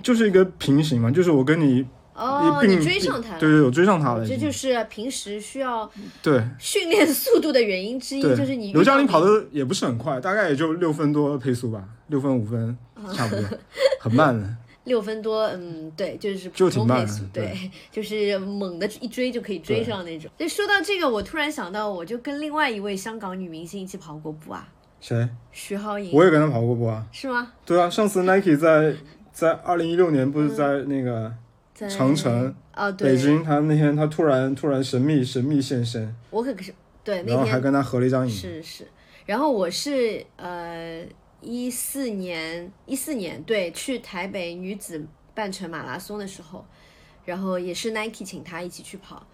[0.02, 3.38] 就是一个平行嘛，就是我跟你哦，你追上他了。
[3.38, 4.26] 对对，我追上他了。
[4.26, 5.90] 这就是平时需要
[6.22, 12.76] 对训练速度的原因之一，就是你刘嘉玲跑的的也不是很快，大概也就六分多配速吧，六分五分
[13.14, 13.44] 差不多，
[14.00, 14.56] 很慢的。
[14.84, 20.28] 六分多，嗯，对，就是就普通配速挺慢的，对， 就是猛的一追就可以追上那种。
[20.38, 24.66] 就说到这个，我突然想到，我就跟另外一位香港女明星一起跑过步啊，
[25.00, 25.28] 谁？
[25.50, 27.06] 徐浩颖，我也跟他跑过步啊。
[27.10, 27.52] 是吗？
[27.64, 28.94] 对啊，上次 Nike 在
[29.32, 31.32] 在二零一六年不是在那个
[31.88, 38.32] 长城、哦，对，北京，他那天他突然突然神秘神秘现身，我可是对那天然后还跟他合了一张影。
[38.32, 38.86] 是是，
[39.24, 41.02] 然后我是呃
[41.40, 46.64] 一四年一四年对去台北女子半程马拉松的时候，
[47.24, 49.26] 然后也是 Nike 请他一起去跑，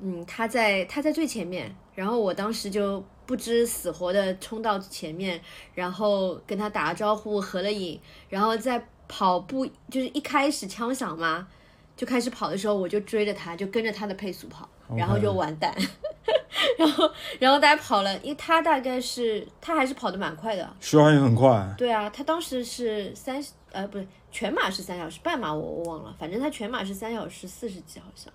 [0.00, 5.40] 嗯，他在他在最前面，然后我当时就不知死活的冲到前面，
[5.74, 11.48] 然后跟他打了招呼，合了影，然后在跑步就是一开始枪响嘛。
[11.94, 15.72] 就开始跑的时候，我就追着他，就跟着他的配速跑，然后就完蛋。
[16.78, 17.08] 然后，
[17.38, 28.32] 然后大家跑了，因为他大概是他还是跑得蛮快的，徐浩颖很快，对啊，他当时是三呃不对，全马是三小时，半马我我忘了，反正他全马是三小时四十几好像，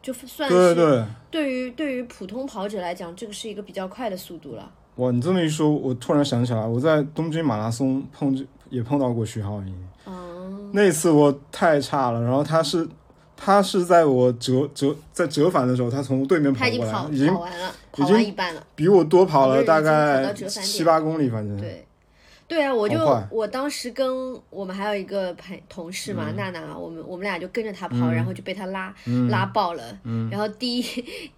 [0.00, 1.04] 就算是对对对。
[1.30, 4.70] 对于对于普通跑者来讲，这个是一个比较快的速度了。
[4.96, 12.88] 哇，你这么一说，我突然想起来，我在东京马拉松碰见也碰到过徐浩颖，嗯，那次我太差了，然后他是
[13.36, 18.62] 他是在我折折在折返的时候，他从对面跑过来他已经跑，已经跑完了，跑完一半了。
[18.74, 21.56] 比我多跑了大概七八公里，反正。
[21.56, 21.86] 对，
[22.48, 22.98] 对啊，我就
[23.30, 26.16] 我当时跟我们还有一个朋同事嗯。
[26.16, 28.92] 嘛，娜娜，我们我们俩就跟着他跑，然后就被他拉、
[29.28, 30.30] 拉爆了，嗯。
[30.30, 30.82] 然后第一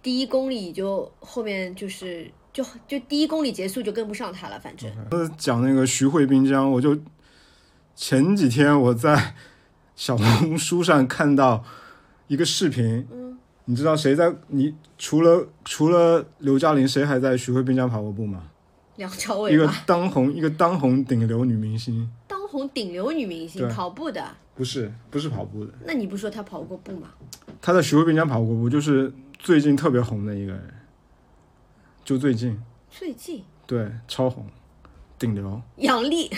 [0.01, 4.89] 第一公里就后面就是就就第一公里结束就跟不上他了，反正
[5.37, 6.97] 讲那个徐汇滨江，我就
[7.93, 9.35] 前几天我在
[9.97, 11.61] 小红书上看到
[12.27, 14.33] 一个视频，嗯，你知道谁在？
[14.47, 18.43] 你除了除了刘嘉玲，谁还在徐汇滨江跑过步吗？
[19.01, 23.73] 梁朝一个，当红一个当红顶流女明星，当红顶流女明星对。
[23.73, 27.09] 跑步的，不是不是跑步的，那你不说她跑过步吗？
[27.59, 30.73] 她在徐汇滨江跑过步，就是最近特别红的一个人，
[32.05, 32.61] 就最近。
[32.91, 33.43] 最近？
[33.65, 34.45] 对超红，
[35.17, 35.59] 顶流。
[35.77, 36.29] 杨笠，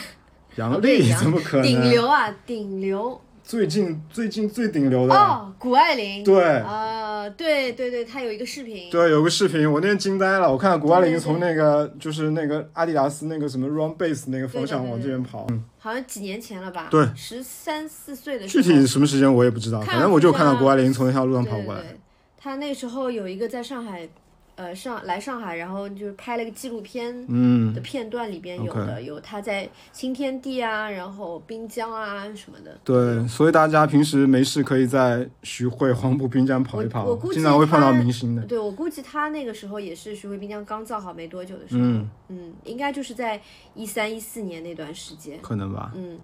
[0.56, 1.65] 杨 哦对笠杨怎么可能？
[1.65, 6.43] 顶流啊，顶流最近最近最顶流的，哦，谷爱凌，对。
[6.43, 10.51] 啊、对对对，她有一个视频，对，有个视频，我那天惊呆了。
[10.51, 16.88] 我看到谷爱凌从那个就是那个阿迪达斯那个什么 Run Base 那个方向往这边跑，嗯好像几年前了吧？
[16.89, 18.63] 对，十三四岁的时候。
[18.63, 21.82] 具体什么时间我也不知道，反正我就看到谷爱凌从那条路上跑过来。
[21.82, 21.99] 对对，
[22.38, 24.08] 他那时候有一个在上海
[24.56, 32.78] 呃上来上海，然后就是拍了个纪录片嗯的片段，里边有的有他在新天地啊，然后滨江啊什么的。
[32.84, 38.44] 对，所以大家平时没事可以在徐汇、黄浦滨江跑一跑我我估，计经常会碰到明星的。
[38.44, 43.42] 对，我估计他那个时候也是徐汇滨江刚造好没多久的时候，嗯，嗯，应该就是在
[43.74, 45.39] 一三一四年那段时间。
[45.42, 45.92] 可能吧。
[45.96, 46.20] 嗯，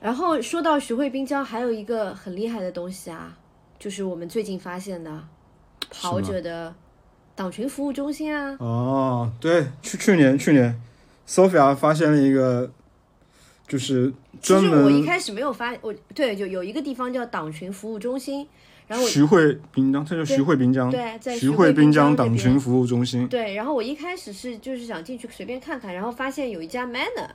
[0.00, 3.36] 然后说到徐汇滨江，还有一个很厉害的东西啊，
[3.78, 5.22] 就是我们最近发现的
[5.90, 6.74] 跑者的
[7.36, 8.56] 党群服务中心啊。
[8.58, 10.76] 哦，对，去去年去年
[11.28, 12.68] ，Sophia 发现了一个，
[13.68, 18.48] 就是其专实我一开始没有发，我对就有一个地方叫党群服务中心，
[18.88, 23.28] 然后徐汇滨江，它叫徐汇滨江，对在徐汇滨江党群服务中心。
[23.28, 27.28] 对，然后我一开始是就是想进去随便看看，然后发现有一家 Manner，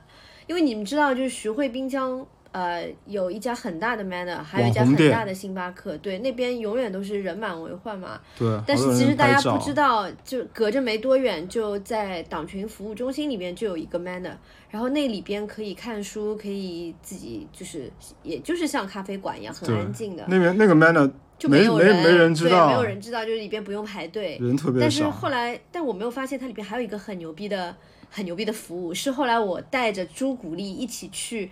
[0.46, 2.26] 因为你们知道就是徐汇滨江。
[2.52, 8.20] 呃，有一家很大的 Manner，还有一家很大的星巴克，对，那边永远都是人满为患嘛。
[8.38, 14.36] 对，但是其实大家不知道，就隔着没多远，就在党群服务中心里面就有一个 Manner，
[14.70, 17.90] 然后那里边可以看书，可以自己就是，
[18.22, 24.36] 也就是像咖啡馆一样，很安静的，那边那个 Manner 就没没有人，没人知道对，没有人知道，就是里边不用排队。
[24.40, 25.02] 人特别但是。
[25.04, 27.74] 后来，但我没有发现它里边还有一个很牛逼的、
[28.10, 31.50] 很牛逼的服务，是后来我带着朱古力一起去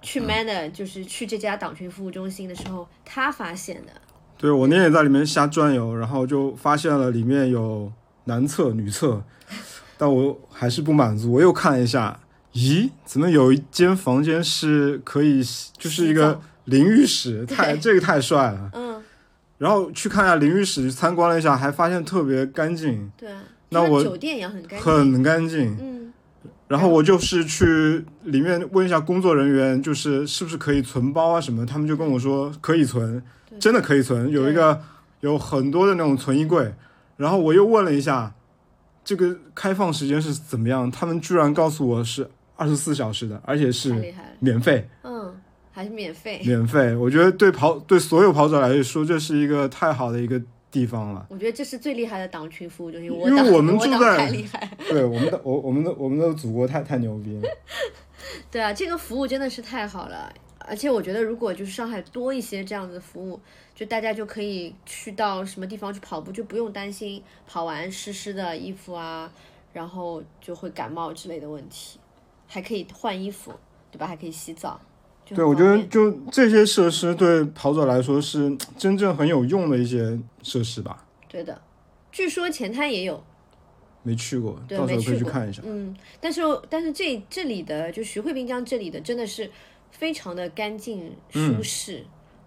[0.00, 3.92] 去 Manner，就是去这家党群服务中心的时候，他发现的。
[4.36, 7.92] 对我那天也在里面瞎转悠，然后就发现了里面有
[8.24, 9.22] 男厕、女厕，
[9.96, 12.20] 但我还是不满足，我又看了一下，
[12.52, 15.42] 咦，怎么有一间房间是可以，
[15.76, 18.70] 就是一个淋浴室，太这个太帅了。
[18.74, 19.02] 嗯，
[19.58, 24.92] 然后去看一下淋浴室，参观了一下，还发现特别干净，对啊，那我酒店也很干净。
[24.92, 25.76] 很干净。
[25.80, 26.07] 嗯，
[26.68, 33.22] 然后我就是去里面问一下工作人员，就是是不是可以存包啊什么，他们就跟我说可以存，
[33.58, 34.80] 真的可以存，有一个
[35.20, 36.72] 有很多的那种存衣柜。
[37.16, 38.34] 然后我又问了一下，
[39.02, 44.14] 这个开放时间是怎么样，他们居然告诉我是二十四小时的，而且是。
[44.40, 45.34] 免费，嗯，
[45.72, 46.40] 还是免费。
[46.44, 46.94] 免费。
[46.94, 51.26] 我觉得对跑对所有跑者来说，这是一个太好的一个地方了。
[51.30, 53.10] 我觉得这是最厉害的党群服务中心。
[53.10, 54.70] 因为党我们住党在太厉害。
[54.88, 57.48] 对我们的我我们的我们的祖国太太牛逼了。
[58.50, 63.40] 对啊，这个服务真的是太好了，而且我觉得如果就是上海多一些这样的服务，
[63.74, 69.30] 就大家就可以去到什么地方去跑步，就不用担心跑完湿湿的衣服啊，
[69.72, 71.98] 然后就会感冒之类的问题，
[72.46, 73.52] 还可以换衣服，
[73.90, 74.06] 对吧？
[74.06, 74.80] 还可以洗澡。
[75.28, 81.04] 就对，我觉得就这些设施对跑者来说是真正很有用的一些设施吧。
[81.28, 81.60] 对的。
[82.10, 83.22] 据说前滩也有，
[84.02, 85.62] 没去过，到时候可以去看一下。
[85.64, 89.50] 嗯，但是但是这这里的就徐汇滨江这里的真的是
[89.90, 92.04] 非常的干净舒适，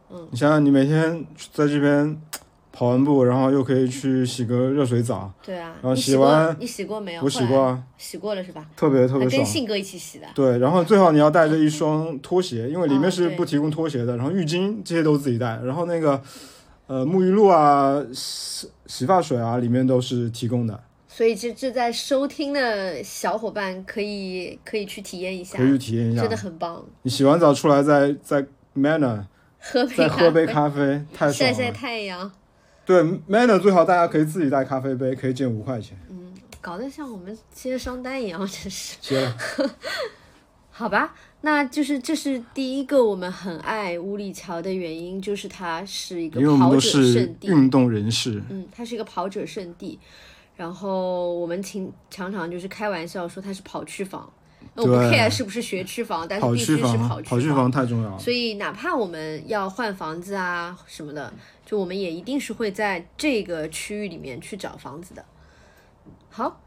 [0.09, 2.19] 嗯你想想，你每天在这边
[2.71, 5.73] 跑完步，然后又可以去洗个热水澡，对啊。
[5.81, 7.21] 然后你洗完你洗过没有？
[7.23, 8.65] 我洗过啊，洗过了是吧？
[8.75, 9.41] 特别特别爽。
[9.41, 10.27] 跟信哥一起洗的。
[10.33, 14.15] 对，然后最好你要带着一双拖鞋，因为里面是不提供拖鞋的。
[14.15, 16.21] 然后浴巾这些都自己带，然后那个
[16.87, 26.37] 呃沐浴露啊、洗洗发水啊，里面都是提供的，所以这这在收听的小伙伴可以可以去体验一下可，以去体验一下真的。
[26.37, 26.83] 很棒。
[27.03, 29.25] 你洗完澡出来再再 Manner
[29.59, 31.53] 喝杯再喝杯咖啡，太爽了。
[31.53, 32.31] 晒晒太阳，
[32.85, 35.97] 对，Manner 最好大家可以自己带咖啡杯，可以减五块钱。
[36.09, 36.17] 嗯
[36.59, 38.95] 搞得像我们接商单一样，真是。
[39.01, 39.35] 接了，
[40.69, 47.47] 好吧，那就是这是第一个我们很爱五里桥的原因，就是它是一个因为我们都跑者是圣地。
[47.47, 49.99] 运动人士，嗯，它是一个跑者圣地，
[50.55, 54.31] 然后我们经常常就是开玩笑说它是跑区房。
[54.75, 58.19] 我不 care 是不是学区房，但是跑必须是区房，跑跑区房太重要了。
[58.19, 61.33] 所以哪怕我们要换房子啊什么的，
[61.71, 65.23] 就我们也一定是会在这个区域里面去找房子的。
[66.29, 66.61] 好，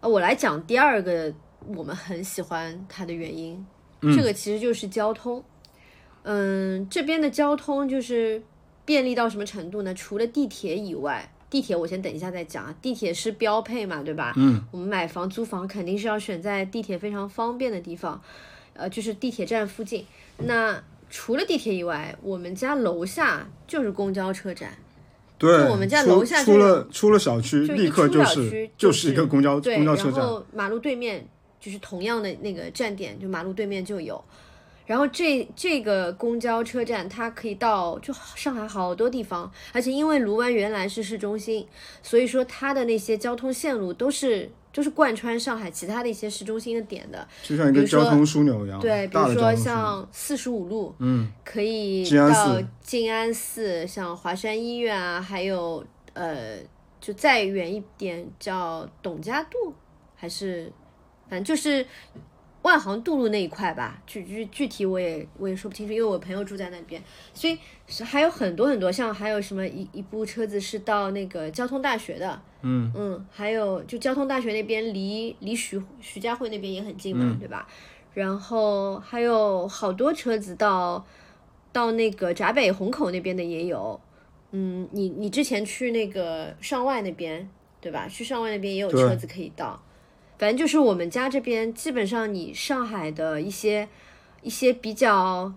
[0.00, 1.32] 呃我来讲第二个
[1.76, 3.64] 我们很喜欢它的原因，
[4.00, 5.44] 这个其实就是交通。
[6.24, 8.42] 嗯，这边的交通就是
[8.84, 9.94] 便利到什么程度呢？
[9.94, 14.32] 除了地铁以外，地铁我先等一下再讲啊，地铁是标配嘛，对吧？
[14.36, 18.20] 嗯，我们买房租房肯定是要选在地铁非常方便的地方，
[18.74, 20.04] 呃，就是地铁站附近。
[20.38, 24.76] 那除了地铁以外，我们家楼下就是公交车站，
[25.38, 30.20] 对，就我们家楼下就出了出了小区，立刻就是区就是一个公交，公交车站。
[30.20, 31.26] 然后马路对面
[31.58, 34.22] 就是同样的那个站点，就马路对面就有。
[34.86, 41.66] 然后这这个公交车站，它可以到就上海好多地方，而且因为卢湾原来是市中心，
[42.02, 47.26] 所以说它的那些交通线路都是就是贯穿上海其他的一些市中心的点的。
[47.42, 56.58] 就像一个交通枢纽一样，对，比如说像四十五路，嗯，可以到静安寺，像华山医院啊，还有呃
[57.00, 59.72] 就再远一点叫董家渡，
[60.14, 60.70] 还是
[61.28, 61.86] 反正就是
[62.68, 64.00] 万航渡路那一块吧。
[64.06, 67.02] 具具具体我也我也说不清楚，因为我朋友住在那边，
[67.34, 77.66] 所以是还有很多很多，像还有什么一一部车子是到那个交通大学的，嗯嗯，还有就交通大学那边离离徐徐家汇那边也很近嘛，对吧？
[78.14, 81.04] 然后还有好多车子到
[81.72, 84.00] 到那个闸北虹口那边的也有，
[84.50, 87.48] 嗯，你你之前去那个上外那边
[87.80, 88.08] 对吧？
[88.08, 89.80] 去上外那边也有车子可以到，
[90.38, 93.88] 反正就是我们家这边基本上你上海的一些
[94.42, 95.52] 一些比较。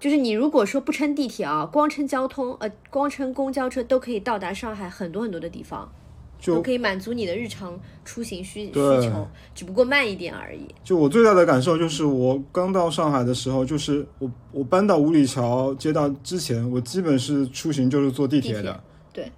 [0.00, 5.92] 就是你如果说不乘地铁啊，光乘交通，呃，光乘公交车都可以到达上海很多很多的地方。
[6.40, 10.66] 就可以满足你的日常出行需需求，只不过慢一点而已。
[10.82, 18.62] 就我最大的感受就是，我刚到上海的时候，就是我我搬到五里桥街道之前，我基本是出行就是坐地铁的。
[18.62, 18.80] 铁
[19.12, 19.32] 对。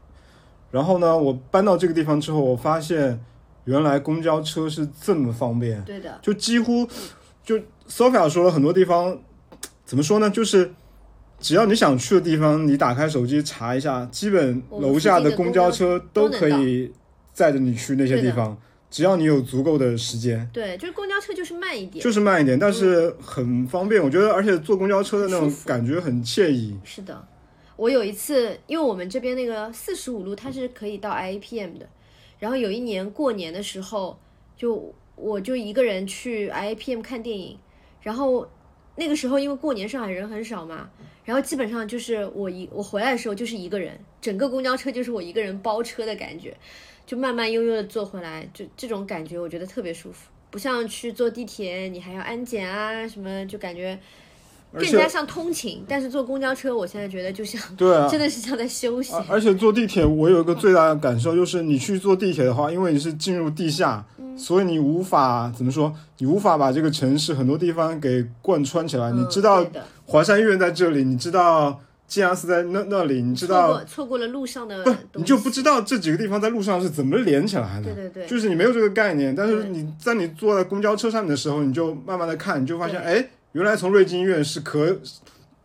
[0.71, 3.23] 然后呢，我搬到这个地方之后，我发现
[3.65, 6.87] 原来公交车是这么方便，对的，就几乎
[7.43, 9.19] 就 Sophia 说了很多地方，
[9.85, 10.29] 怎么说呢？
[10.31, 10.73] 就是
[11.41, 16.93] 只要你想去的地方，你打开手机查一下，基本楼下的公交车都可以
[17.33, 18.57] 载着你去那些地方，
[18.91, 20.49] 只要你有足够的时间。
[20.53, 22.03] 对，就是公交车就是慢一点。
[22.03, 24.03] 就是慢一点，但是很方便。
[24.03, 26.77] 我觉得，而且坐公交车的那种感觉很惬意。
[26.85, 27.27] 是的，
[27.77, 31.89] 我有一次，因为我们这边那个四十五路它是可以到 IAPM 的，
[32.39, 34.19] 然后有一年过年的时候，
[34.57, 37.59] 就我就一个人去 IAPM 看电影，
[38.03, 38.49] 然后
[38.97, 40.91] 那个时候因为过年上海人很少嘛，
[41.25, 46.57] 然后基本上就是我一我回来的时候就是一个人，整个公交车就是我一个人包车的感觉，
[47.07, 50.31] 就慢慢悠悠的坐回来，就这种感觉我觉得特别舒服。
[50.51, 53.99] 不像去坐地铁，你还要安检啊什么，就感觉
[54.81, 55.85] 更加像通勤。
[55.89, 59.13] 但是坐公交车，我现在觉得就像对啊， 真的是像在休息。
[59.15, 69.13] 而而且坐地铁，我有一个最大的感受就是，你去坐地铁的话，因为你是进入地下，嗯所以你无法怎么说，你无法把这个城市很多地方给贯穿起来。
[69.13, 69.65] 你嗯知道
[70.07, 74.83] 华山医院在这里，你知道静安寺在那那里，你知错道过错过了路上的
[75.13, 77.85] 不，，你就不知道这几个地方在路上是怎么连起来的。
[77.85, 85.01] 对对对，就是你没有这个概念，但是你在你坐在公交车上面的时候，你就慢慢的看，你就发现，对哎，原来从瑞金医院是可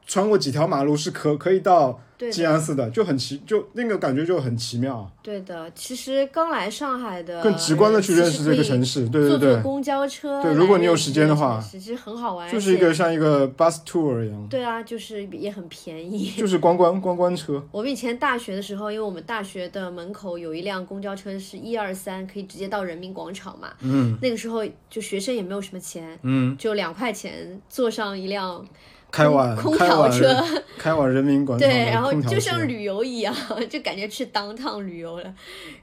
[0.05, 5.71] 穿过几条马路是可可以到对的静安寺的，就很奇，就那个感觉就很奇妙，对的。
[5.73, 16.29] 其实刚来上海的更直观的去认识这个城市，对，对对坐坐，公交车对如果你有时间的话其实很好玩，就是一个像一个 bus tour 一样，对啊，就是也很便宜。
[16.37, 23.69] 就是观光观光车， 我们以前大学的时候，因为我们大学的门口有一辆公交车是一二三，可以直接到人民广场嘛。
[23.79, 28.65] 嗯那个时候就学生也没有什么钱，嗯，就两块钱坐上一辆
[29.11, 30.43] 开往空调车，
[30.77, 33.35] 开往人民广场对，然后就像旅游一样，
[33.69, 35.33] 就感觉去当趟旅游了。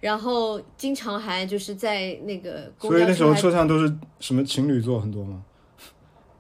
[0.01, 5.43] 然后经常还就是在那个公所以那时候交车上都是什么情侣座很多吗？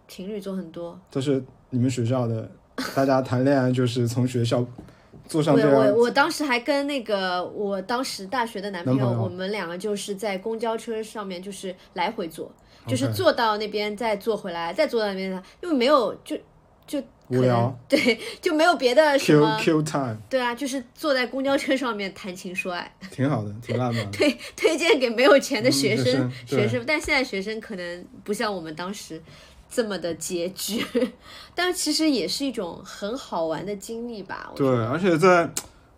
[0.07, 0.99] 情侣座很多。
[1.11, 2.49] 都是你们学校的，
[2.94, 4.64] 大家谈恋爱就是从学校
[5.27, 12.49] 坐上我这样我我当时还跟那个我当时大学的男朋友，朋友我们两个就是在公交车上面就是来回坐，
[12.87, 16.38] 就是坐到那边再坐回来，再坐到那边，因为没有就
[16.87, 22.90] 就无聊 对，就没有别的什么，Q time，对啊，就是坐在公交车上面谈情说爱。
[23.11, 24.11] 挺好的，挺浪漫的。
[24.12, 29.20] 推推荐给没有钱的学生、嗯学生学生，但现在学生可能不像我们当时
[29.68, 30.85] 这么的拮据，
[31.55, 34.53] 但其实也是一种很好玩的经历吧。
[34.55, 35.51] 对，而且在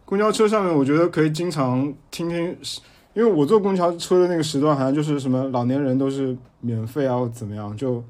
[0.06, 2.56] 公交车上面，我觉得可以经常听听，
[3.12, 8.02] 因为我坐公交车的那个时段，好像就是什么老年人都是免费啊，或怎么样，就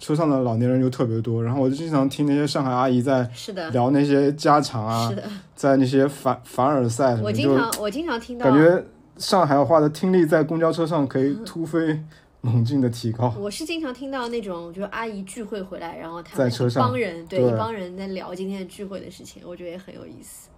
[0.00, 1.44] 车上的老年人就特别多。
[1.44, 5.22] 然后我就经常听那些上海阿姨在是的，聊那些家常啊是，的，
[5.54, 8.84] 在那些凡凡尔赛什么，我经常我经常听到感，觉
[9.18, 12.02] 上海话的听力在公交车上可以突飞
[12.40, 13.32] 猛进的提高。
[13.38, 20.48] 我是经常听到那种就是阿姨聚会回来，然后他们在车上一帮人对对一帮人在聊今天的聚会的事情，我觉得也很有意思。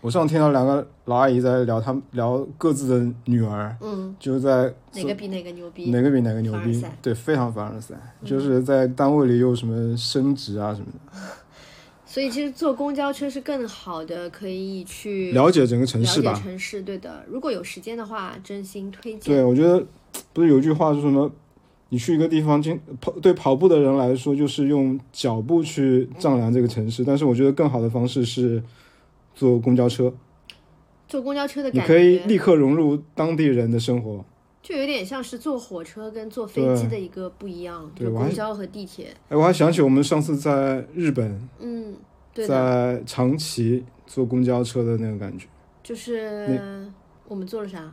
[0.00, 5.90] 我上次听到两个老阿姨在聊，他们聊各自的女儿，嗯，就在哪个比哪个牛逼？
[5.90, 11.20] 哪个比哪个牛逼对，非常凡尔赛，就是在单位里又什么升职啊什么的，
[12.06, 16.42] 所以其实坐公交车是更好的，可以去了解整个城市了解。
[16.42, 17.22] 城市，对的。
[17.28, 19.34] 如果有时间的话，真心推荐。
[19.34, 19.84] 对，我觉得
[20.32, 21.30] 不是有句话说什么？
[21.90, 27.04] 你去一个地方，经跑对跑步的人来说，就是用脚步去丈量这个城市。
[27.04, 28.62] 但是我觉得更好的方式是
[29.34, 30.12] 坐公交车，
[31.08, 34.24] 坐公交车的感觉，可以立刻融入当地人的生活。
[34.62, 39.06] 就有点像是坐火车跟坐飞机的一个不一样，对我还就公交和地铁。
[39.30, 41.96] 哎，我还想起我们上次在日本，嗯，
[42.34, 45.46] 对，在长崎坐公交车的那个感觉。
[45.82, 46.60] 就是
[47.26, 47.90] 我们做了啥？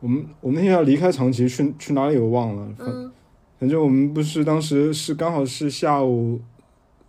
[0.00, 3.12] 我们我们那天要离开长崎，去去哪里我忘了，反嗯，
[3.60, 6.40] 反正我们不是当时是刚好是下午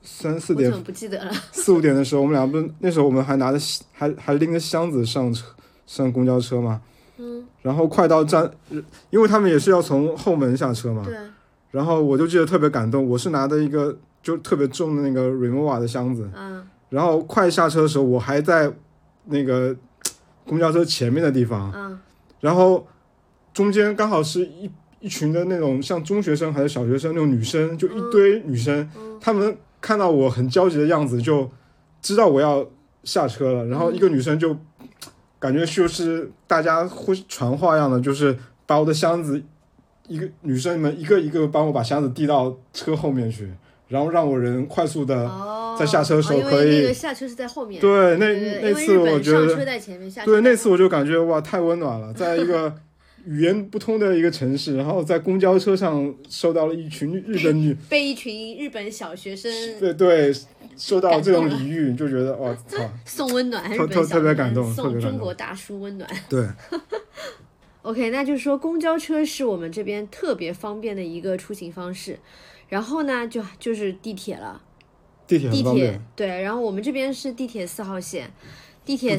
[0.06, 1.32] 三四点我怎么不记得了？
[1.51, 3.58] 四五点的时候，我们俩不是那时候我们还拿着
[3.91, 5.45] 还还拎着箱子上车
[5.86, 6.82] 上公交车嘛，
[7.18, 8.49] 嗯，然后快到站，
[9.10, 11.16] 因为他们也是要从后门下车嘛，对，
[11.72, 16.66] 然后我就记得特别感动，我是拿的一个就特别重的那个 Remova 的箱子，嗯。
[16.89, 18.72] 然后快下车的时候，我还在
[19.26, 19.76] 那个
[20.45, 21.99] 公交车前面的地方，嗯。
[22.39, 22.88] 然后
[23.53, 31.47] 中间刚好是一一群的那种像中学生还是小学生那种女生，就一堆女生，嗯她们看到我很焦急的样子，就
[32.01, 32.67] 知道我要
[33.03, 34.57] 下车了，然后一个女生就
[35.38, 39.39] 感觉就是大家会传话一样的，就是把我的箱子，
[40.07, 43.53] 一个女生们一个一个帮我把箱子递到车后面去，
[43.88, 47.79] 然后让我人快速的，哦，在下车的时候可以那个下车是在后面。
[47.79, 52.73] 对，那对那次我觉得上车在前面，对，那次我就感觉哇，太温暖了，在一个
[53.26, 60.34] 语言不通的一个城市，然后在公交车上受到了一群日本女， 被一群日本小学生对 对，
[60.78, 66.09] 受到这种礼遇，就觉得哇操，送温暖，特特特别感动送中国大叔温暖。
[66.30, 66.47] 对，
[67.82, 72.19] OK，那就是说公交车是我们这边特别方便的一个出行方式，
[72.69, 74.61] 然后呢，就就是地铁了。
[75.28, 78.32] 地铁地铁对，然后我们这边是地铁四号线，
[78.86, 79.17] 地铁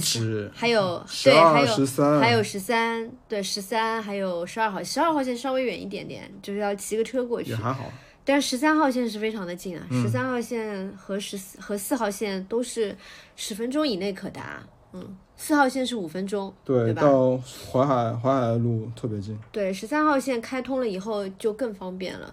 [0.54, 7.56] 还有对，还、有十三，还有十三，对，十三还有十二号，十二号线稍微远一点点，就是要骑个车过去也。
[7.56, 7.90] 还好，
[8.24, 12.96] 但十三号线是非常的近啊，嗯十三号线和十四和四号线都是
[13.34, 14.62] 十分钟以内可达，
[14.92, 22.32] 嗯，四号线是五分钟，对，对到淮海淮海路特别近，对，十三号线开通了以后就更方便了，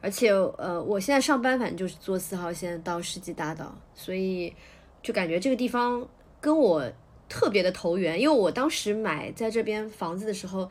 [0.00, 4.52] 而且呃，我现在上班反正就是坐四号线到世纪大道，所以
[5.02, 6.06] 就感觉这个地方
[6.42, 6.84] 跟我
[7.26, 10.70] 特别的投缘，因为我当时买在这边房子的时候。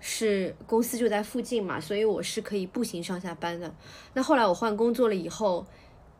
[0.00, 3.74] 是公司就在附近嘛，所以我是可以步行上下班的。
[4.14, 5.66] 那后来我换工作了以后，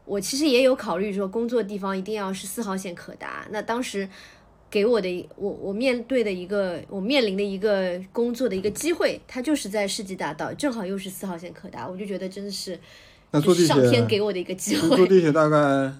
[0.04, 3.46] 我其实也有考虑说工作地方一定要是四号线可达。
[3.50, 4.08] 那当时
[4.68, 12.76] 给我的我我面对的一个我面临的一个工作的一个机会，它就是在世纪大道，正好又是四号线可达，我就觉得真的是
[13.30, 14.96] 那坐地上天铁，给我的一个机坐会。
[14.96, 15.92] 坐地铁大概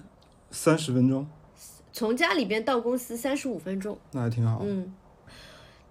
[0.51, 1.25] 三十分钟，
[1.91, 4.61] 从家里边到公司三十五分钟，那还挺好。
[4.63, 4.93] 嗯。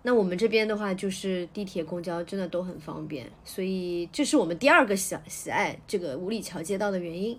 [0.03, 7.39] 那我们这边的话，就是地铁、公交真的都很方便，所以这是我们第二个喜喜爱这个五里桥街道的原因。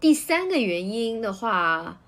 [0.00, 2.00] 第三个原因的话，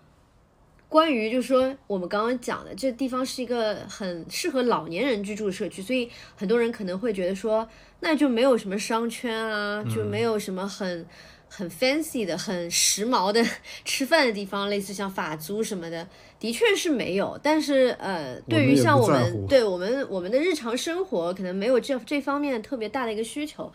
[0.88, 7.68] 关于就是说我们刚刚讲的，这地方是一个很适合老年人居住的社区，所以很多人可能会觉得说，
[7.99, 11.05] 那就没有什么商圈啊，就没有什么很。
[11.53, 13.44] 很 fancy 的、很时髦的
[13.84, 16.07] 吃饭的地方，类似像法租什么的，
[16.38, 17.38] 的确是没有。
[17.42, 23.70] 但是呃，对于像我们对我们我们的日常生活，可能没有这这方面特别大的一个需求。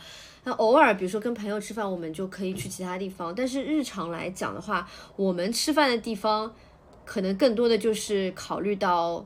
[0.45, 3.35] 那偶尔比如说跟朋友吃饭，我们就可以去其他地方。
[3.35, 6.55] 但是日常来讲的话，我们吃饭的地方，
[7.03, 9.25] 可能更多的就是考虑到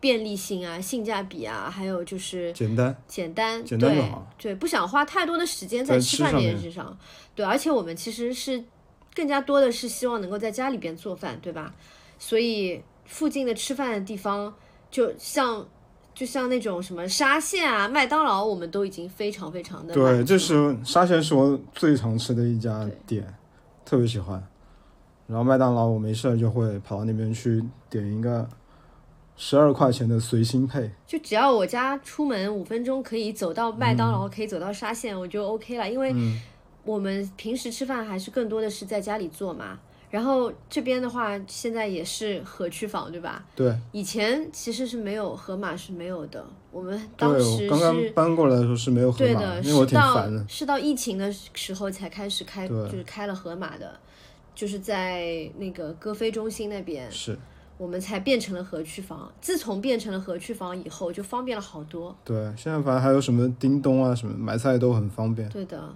[0.00, 6.96] 便利性啊、性价比啊，还有就是简单，简单，简单就对好对，不想花太多的时间在在吃饭这件事上。
[7.34, 8.62] 对，而且我们其实是
[9.14, 11.74] 更加多的是希望能够在家里边做饭，对吧？
[12.18, 14.54] 所以附近的吃饭的地方，
[14.90, 15.66] 就像
[16.14, 23.34] 就像那种什么沙县啊、麦当劳，我们都已经非常非常的对，就是沙县是我最常吃的一家对店，
[23.84, 24.44] 特别喜欢。
[25.26, 28.48] 然后麦当劳我没事儿就会跑到那边去点一个
[29.40, 35.88] 十二块钱的随心配，就只要我家出门五分钟可以走到麦当劳，可以走到沙县，我就 OK 了。
[35.88, 36.38] 因为嗯
[36.84, 39.78] 我们平时吃饭还是更多的是在家里做嘛。
[40.10, 43.44] 然后这边的话，现在也是河区房，对吧？
[43.54, 50.44] 对以前其实是没有河马是没有的，我们，当时我刚刚是搬过来的时候是没有河马对的，因为我是到挺烦的。
[50.48, 54.00] 是到疫情的时候才开始开，就是开了河马的，
[54.54, 57.38] 就是在那个歌飞中心那边，是
[57.78, 59.32] 我们才变成了合区房。
[59.40, 62.14] 自从变成了合区房以后，就方便了好多。
[62.24, 65.48] 对，现在反正还有什么叮咚啊什么买菜都很方便。
[65.48, 65.94] 对的。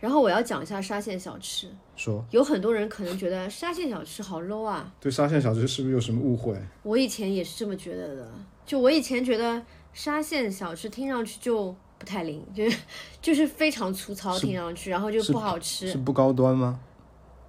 [0.00, 6.54] 然后我要讲一下沙县小吃，说有很多人可能觉得沙县小吃好 low 啊，对沙县小吃是不是有什么误会？
[6.82, 8.30] 我以前也是这么觉得的。
[8.66, 9.62] 就我以前觉得
[9.94, 12.78] 沙县小吃听上去就不太灵，就是
[13.22, 15.88] 就是非常粗糙，听上去，然后就不好吃。
[15.88, 16.78] 是不高端吗？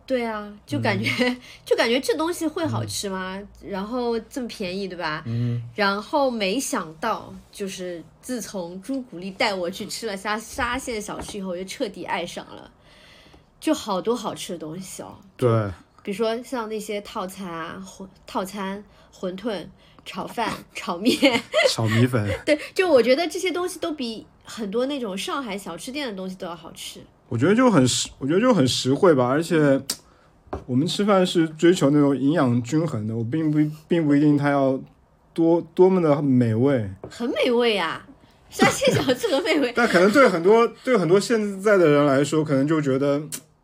[0.07, 1.09] 对啊，就感觉、
[1.65, 3.41] 就感觉这东西会好吃吗？
[3.63, 5.23] 然后这么便宜，对吧？
[5.25, 12.69] 嗯，然后没想到，就是自从朱古力带我去吃了沙沙县小吃以后，我就彻底爱上了，
[13.59, 15.17] 就好多好吃的东西哦。
[15.35, 15.49] 对，
[16.03, 19.65] 比如说像那些套餐啊，馄套餐、馄饨、
[20.05, 21.41] 炒饭、炒面，
[21.71, 27.01] 炒米粉，对，就我觉得这些东西都比很多那种上海小吃店的东西都要好吃。
[27.27, 29.27] 我觉得就很实，我觉得就很实惠吧。
[29.27, 29.81] 而且
[30.65, 34.79] 我们吃饭是追求那种营养均衡的，我并不并不一定它要
[35.33, 38.07] 多多么的美味，很美味啊，
[38.49, 39.73] 沙县小吃很美味。
[39.75, 43.21] 但可能对很多对很多现在的人来说，可能就觉得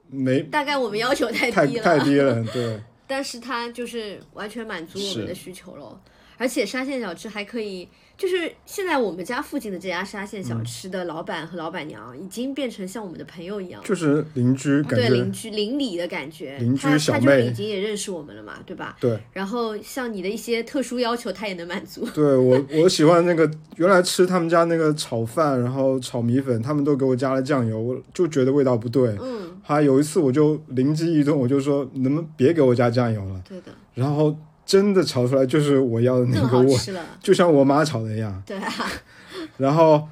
[0.09, 2.81] 没大概我们要求太太低了，太低了，对。
[3.07, 5.99] 但是它就是完全满足我们的需求了。
[6.37, 7.87] 而且沙县小吃还可以，
[8.21, 13.81] 就是现在我们家附近的这家沙县嗯小吃的老板和老板娘已经变成像我们的朋友一样。
[13.83, 18.95] 就是邻居感觉对邻居邻里的感觉，邻居他他就小妹已经也认识我们了嘛，对吧？
[18.99, 22.07] 对然后像你的一些特殊要求，他也能满足。
[22.13, 29.17] 对我我喜欢那个原来吃他们家那个炒饭，然后炒米粉，他们都给我加了酱油，我就觉得味道不对。
[29.19, 34.37] 嗯，还有一次我就灵机一动，我就说能不能别给我加酱油了，对的，然后
[34.71, 36.73] 真的炒出来就是我要的那个味。
[37.21, 38.41] 就像我妈炒的一样。
[38.45, 38.73] 对啊，
[39.57, 40.07] 然后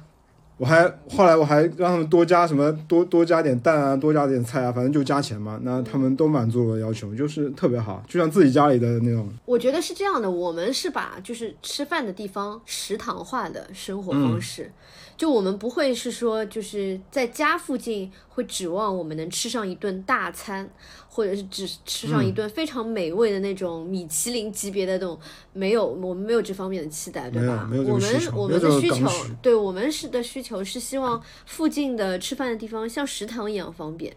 [0.58, 5.58] 我还后来我还让他们多加什么多多加点蛋啊，多加点菜啊，反正就加钱嘛。
[5.62, 9.26] 那他们都满足我的要求，就是特别好，就像自己家里的那种。
[9.46, 14.70] 我觉得是这样的，我们是把就是吃饭的地方食堂化的生活方式，
[15.16, 20.68] 就我们不会是说就是在家附近会指望我们能吃上一顿大餐，
[21.12, 25.18] 或者是只吃上一顿非常美味的那种米其林级别的那种，
[25.52, 27.68] 没有，我们没有这方面的期待，对吧？
[27.72, 29.08] 我们我们的需求，
[29.42, 34.16] 对我们是的需求是希望附近的吃饭的地方像食堂一样方便。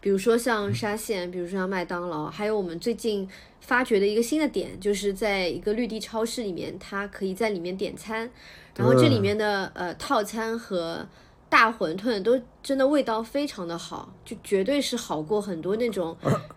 [0.00, 3.28] 比如说像沙县，比如说像麦当劳，还有我们最近
[3.60, 8.28] 发掘的一个新的点，就是在一个绿地超市里面，它可以在里面点餐，
[8.76, 11.06] 然后这里面的呃套餐和
[11.52, 16.16] 大馄饨都真的味道非常的好，就绝对是好过很多那种，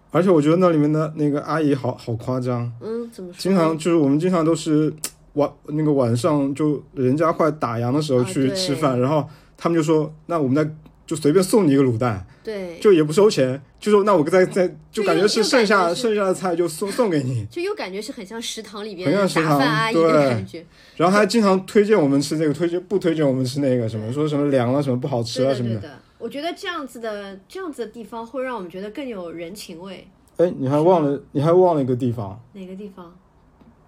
[0.09, 3.37] 而且我觉得那里面的那个阿姨好好夸张，嗯，怎么说？
[3.37, 4.93] 经常就是我们经常都是
[5.33, 9.27] 晚那个晚上就人家快打烊的时候啊去吃饭，然后
[9.57, 10.73] 他们就说那我们再
[11.05, 25.75] 就随便送你一个卤蛋，对，就也不收钱，就说那我再再就感觉是剩下是剩下的菜就送送给你，就又感觉是很像食堂里边很像食堂打饭阿姨的对感觉，然后还经常推荐我们吃这个，推荐不推荐我们吃那个什么，说什么凉了什么不好吃啊什么的。
[25.75, 25.99] 的对的。
[26.17, 30.07] 我觉得这样子的这样子的地方会让我们觉得更有人情味。
[30.37, 33.15] 哎，你还忘了你还忘了一个地方，哪个地方？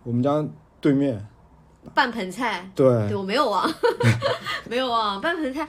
[0.03, 0.45] 我们家
[0.80, 1.26] 对面，
[1.94, 2.70] 半盆菜。
[2.76, 3.74] 对，对我没有忘，
[4.70, 5.20] 没有忘。
[5.22, 5.68] 半盆菜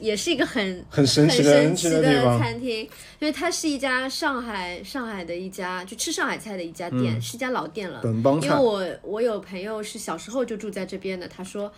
[0.00, 2.38] 也是一个很很神奇的。
[2.38, 2.80] 餐厅，
[3.18, 8.00] 因为它是一家上海上海的一家就吃上海菜的一家店，是一家老店了。
[8.04, 11.72] 因为本帮菜，我我有朋友是小时候就住在这边的，他说，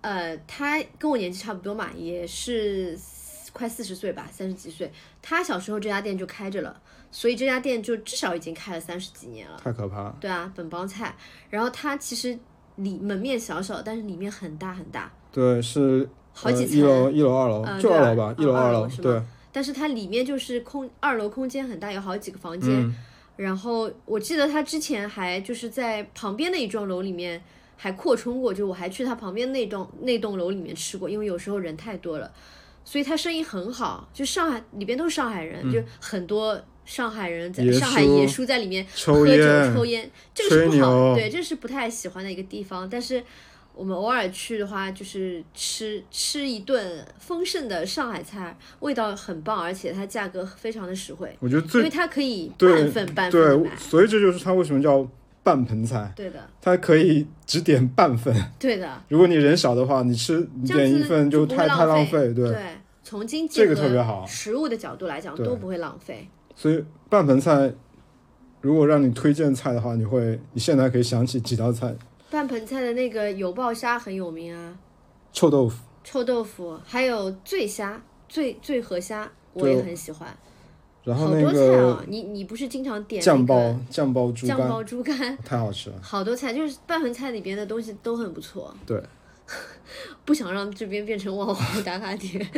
[0.00, 2.98] 呃，他跟我年纪差不多嘛，也是
[3.52, 4.92] 快四十岁吧，三十几岁。
[5.22, 9.60] 他小时候这家店就开着了，所以这家店就至少已经开了三十几年了。
[9.62, 10.16] 太可怕了。
[10.20, 11.14] 对啊，本帮菜。
[11.50, 12.38] 然后它其实
[12.76, 16.80] 里门面小小，但是里面很大很大，对，是好几层。
[16.80, 19.22] 呃一楼、一楼、二楼，就二楼吧，一楼、哦二楼，对，
[19.52, 22.70] 但是它里面就是空二楼空间很大，有好几个房间。
[22.70, 22.94] 嗯，
[23.36, 27.42] 然后我记得他之前还就是在旁边的一幢楼里面
[27.76, 32.30] 还扩充过，就我还去他旁边那栋那栋楼里面吃过，因为有时候人太多了，
[32.84, 34.08] 所以他生意很好。
[34.12, 42.88] 就上海里边都是上海人，就很多上海人在上海叔爷叔在里面抽喝酒烟抽烟，这个是不好，牛对，这是不太喜欢的一个地方。
[42.88, 43.22] 但是
[43.74, 55.06] 我们偶尔去的话，就是吃吃一顿丰盛的上海菜，味道很棒，而且它价格非常的实惠，我觉得最因为它可以半份半份的对，所以这就是它为什么叫
[55.42, 58.34] 半盆菜，对的，它可以只点半份。
[58.58, 62.48] 对的， 如果你人少的话，你吃你点一份就不会太太浪浪费，对。
[62.48, 62.56] 对，
[63.04, 66.26] 从经济这个特别和好食物的角度来讲都不会浪费。
[66.56, 67.72] 所以半盆菜，
[68.62, 71.94] 如果让你推荐菜的话，你会你现在可以想起几道菜？
[72.30, 74.76] 半盆菜的那个油爆虾很有名啊，
[75.32, 80.36] 臭豆腐，臭豆腐，还有醉虾、醉醉河虾，我也很喜欢。
[81.04, 85.96] 然后好多菜啊，你你不是经常点酱那个爆酱包猪肝，酱包猪肝，太好吃了。
[86.02, 88.74] 好多菜就是半盆菜里边的东西都很不错。
[88.84, 89.00] 对，
[90.24, 92.50] 不想让这边变成网红 打卡点，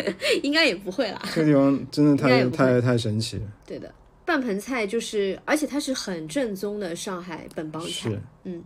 [0.42, 1.20] 应该也不会啦。
[1.34, 3.42] 这个地方真的太太太神奇了。
[3.66, 3.92] 对的，
[4.24, 8.10] 半盆菜就是，而且它是很正宗的上海本帮菜。
[8.44, 8.62] 嗯，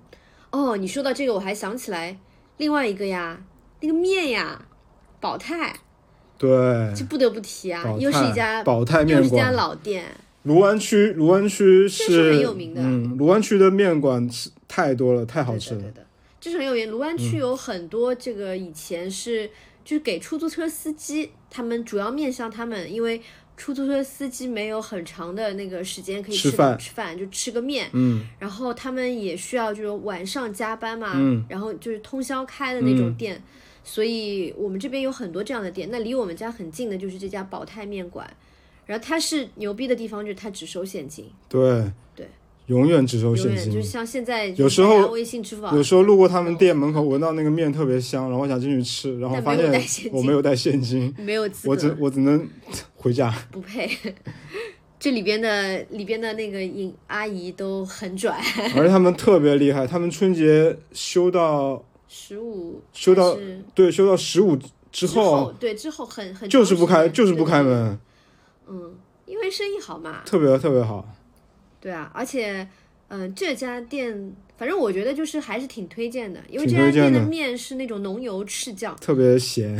[0.50, 2.16] 哦，你说到这个，我还想起来
[2.58, 3.42] 另外一个呀，
[3.80, 4.64] 那个面呀，
[5.20, 5.74] 宝泰，
[6.38, 6.48] 对，
[6.94, 10.04] 就不得不提啊，又是一家宝泰面又是一家，老店，
[10.44, 15.80] 卢湾区，卢湾区这是很有名的嗯，卢湾区的面馆是太多了，太好吃了。
[15.80, 16.06] 对的对的，
[16.42, 16.90] 这是很有名。
[16.90, 19.48] 卢湾嗯区有很多这个以前是
[19.84, 23.22] 就是给出租车司机，他们主要面向他们，因为
[23.56, 27.88] 出租车司机没有很长的那个时间可以吃吃饭吃饭，就吃个面。
[27.92, 33.40] 嗯然后他们也需要就是晚上加班嘛，嗯然后就是通宵开的那种店，
[33.84, 35.88] 所以我们这边有很多这样的店。
[35.92, 38.28] 那离我们家很近的就是这家宝泰面馆，
[38.86, 41.84] 然后它是牛逼的地方就是它只收现金，对
[42.16, 42.26] 对，
[42.72, 43.84] 永远只收永现金就是。
[43.84, 52.48] 像现在有时候微信、支付宝有时候路过他们店门口，闻到那个面特别香，然后想进去吃，然后发现我没有带现金，没有资我只我只能
[52.96, 53.30] 回家。
[53.50, 53.90] 不配。
[54.98, 58.40] 这里边的里边的那个饮阿姨都很拽，
[58.76, 63.36] 而且他们特别厉害，他们春节休到十五休到
[63.74, 67.98] 对休到十五之之后，对之后很很就是不开就是不开门，
[68.68, 68.94] 嗯，
[69.26, 71.04] 因为生意好嘛，特别特别好。
[71.82, 72.66] 对啊，而且，
[73.08, 79.76] 嗯、这家店，反正我觉得就是还是挺推荐的，因为这家店的面是那种浓油赤酱，特别咸，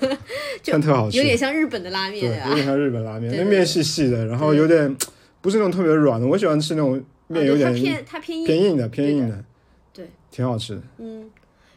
[0.62, 2.54] 就特好吃有，点像日本的拉面对，有啊。
[2.54, 4.94] 点像日本拉面，那面细细的，然后有点
[5.40, 9.44] 不是那种特别软的，我喜欢吃那种面有点偏它偏硬，偏硬的，偏硬的，
[9.94, 10.82] 对，挺好吃的。
[10.98, 11.30] 嗯。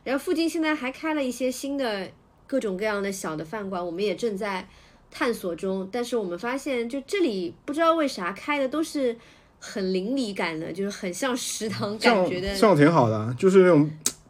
[0.04, 2.10] 然后附近现在还开了一些新的
[2.48, 4.68] 各种各样的小的饭馆，我们也正在
[5.12, 5.88] 探索中。
[5.92, 9.16] 但是我们发现，就这里不知道为啥开的都是
[9.64, 13.90] 很邻里感的，就是很像食堂感觉的这样挺好的，就是那种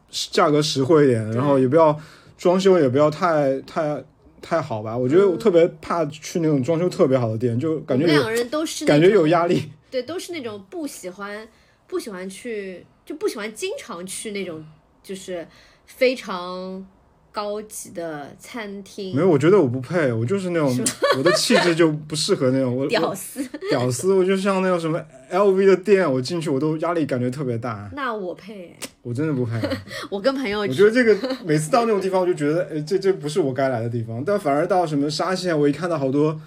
[0.09, 1.97] 价格实惠一点，然后也不要
[2.37, 4.03] 装修也不要太太
[4.41, 4.95] 太好吧。
[4.95, 9.71] 我觉得我特别怕去那种装修特别好的店，就感觉两个人都是感觉有压力。
[9.89, 11.47] 对，都是那种不喜欢
[11.87, 14.65] 不喜欢去，就不喜欢经常去那种
[15.01, 15.47] 就是
[15.85, 16.85] 非常
[17.31, 19.15] 高级的餐厅。
[19.15, 20.75] 没有，我觉得我不配，我就是那种
[21.17, 25.01] 我的气质就不适合那种我屌我丝，屌丝，我就像那种什么
[25.31, 28.75] LV 的店，我进去我都压力感觉特别大，那我配。
[29.01, 29.59] 我真的不配。
[30.11, 34.23] 我跟朋友，我觉得这个每次到那种地方，我就觉得，哎，这这不是我该来的地方。
[34.23, 36.39] 但反而到什么沙县，我一看到好多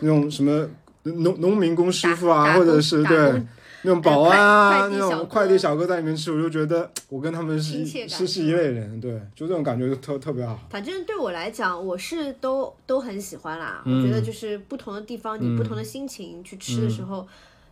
[0.00, 0.66] 那种什么
[1.02, 3.48] 农农民工师傅啊，或者是对工
[3.82, 10.58] 那种保安啊，那种快递小哥在里面吃，我就觉得 我跟他们是是是一类人，对，就这种感觉就特特别好。
[10.68, 13.82] 反正对我来讲，我是都都很喜欢啦。
[13.84, 17.28] 嗯我觉得就是不同的地方，你不同的心情去吃的时候，嗯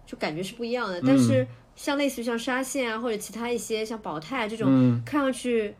[0.07, 1.01] 就感觉是不一样的。
[1.05, 1.45] 但是
[1.75, 5.75] 像类似于像沙县啊，或者其他一些像宝泰啊这种，嗯，看上去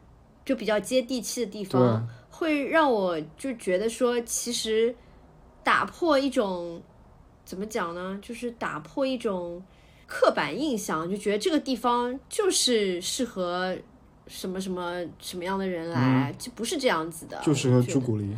[0.45, 4.93] 就比较接地气的地方，会让我就觉得说，其实
[5.63, 6.83] 打破一种
[7.45, 8.19] 怎么讲呢？
[8.21, 9.63] 就是打破一种
[10.07, 13.77] 刻板印象，就觉得这个地方就是适合
[14.27, 17.41] 什么什么什么样的人来，就不是这样子的。
[17.45, 18.29] 就适合朱古力。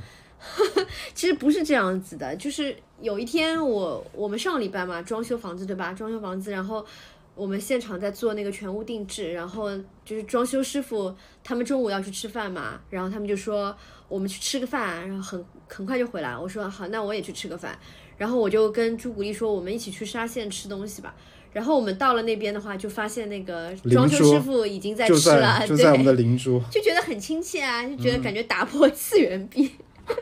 [1.14, 5.92] 其实不是这样子的，就是有一天我我们上礼拜嘛装修房子对吧？
[5.92, 6.86] 装修房子，然后
[7.34, 11.12] 我们现场在做那个全屋定制，然后就是装修师傅
[11.42, 13.76] 他们中午要去吃饭嘛，然后他们就说
[14.08, 16.38] 我们去吃个饭，然后很很快就回来。
[16.38, 17.76] 我说好，那我也去吃个饭，
[18.16, 21.12] 然后我就跟朱古力说我们一起去沙县吃东西吧。
[21.52, 29.70] 然后我们到了那边的话，就发现那个装修师傅已经在吃了，在就在我们，的邻桌，就觉得很亲切啊，就觉得感觉打破次元壁。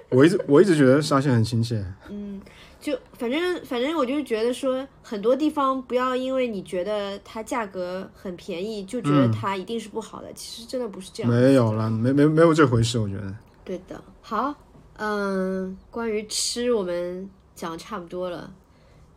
[0.09, 1.85] 我一直我一直觉得沙县很亲切。
[2.09, 2.41] 嗯
[2.79, 10.33] 就反正反正我就是觉得说，很多地方不要因为你觉得它价格很便宜，就觉得它一定是不好的。
[10.35, 11.33] 其实真的不是这样。
[11.33, 13.35] 没有了，没没没有这回事，我觉得。
[13.65, 14.01] 对的。
[14.21, 14.55] 好，
[14.99, 18.53] 嗯，关于吃我们讲得差不多了，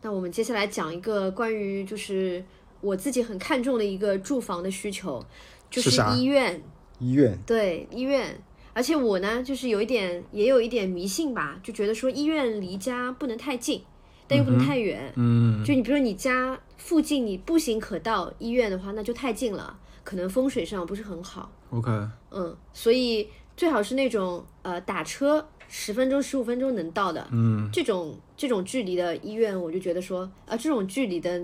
[0.02, 2.44] 那我们接下来讲一个关于就是
[2.80, 5.24] 我自己很看重的一个住房的需求，
[5.70, 6.62] 就是医院。
[6.98, 8.38] 医院对医院，
[8.74, 13.82] 而且我呢，就是有一点，也有一点迷信吧，就觉得说医院离家不能太近，
[14.28, 15.10] 但又不能太远。
[15.16, 21.50] 嗯，就你比如说你家附近你步行可到医院的话，那就太近了，可能风水上不是很好。
[21.70, 21.90] OK，
[22.30, 31.40] 嗯，所以最好是那种呃打车十分钟、十五分钟能到的，嗯，这种这种距离的医院，我就觉得说，啊、这种距离的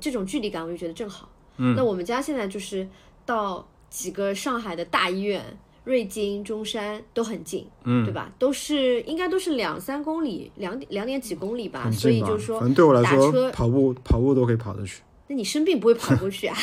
[0.00, 1.28] 这种距离感，我就觉得正好。
[1.56, 2.86] 嗯，那我们家现在就是
[3.24, 5.42] 到几个上海的大医院，
[5.82, 8.32] 瑞金、中山都很近，嗯，对吧？
[8.38, 15.02] 都是应该都是两三公里，两两点几公里吧，所以就是说反正对我来打车说，跑步跑步都可以跑得去。
[15.26, 16.56] 那你生病不会跑过去啊，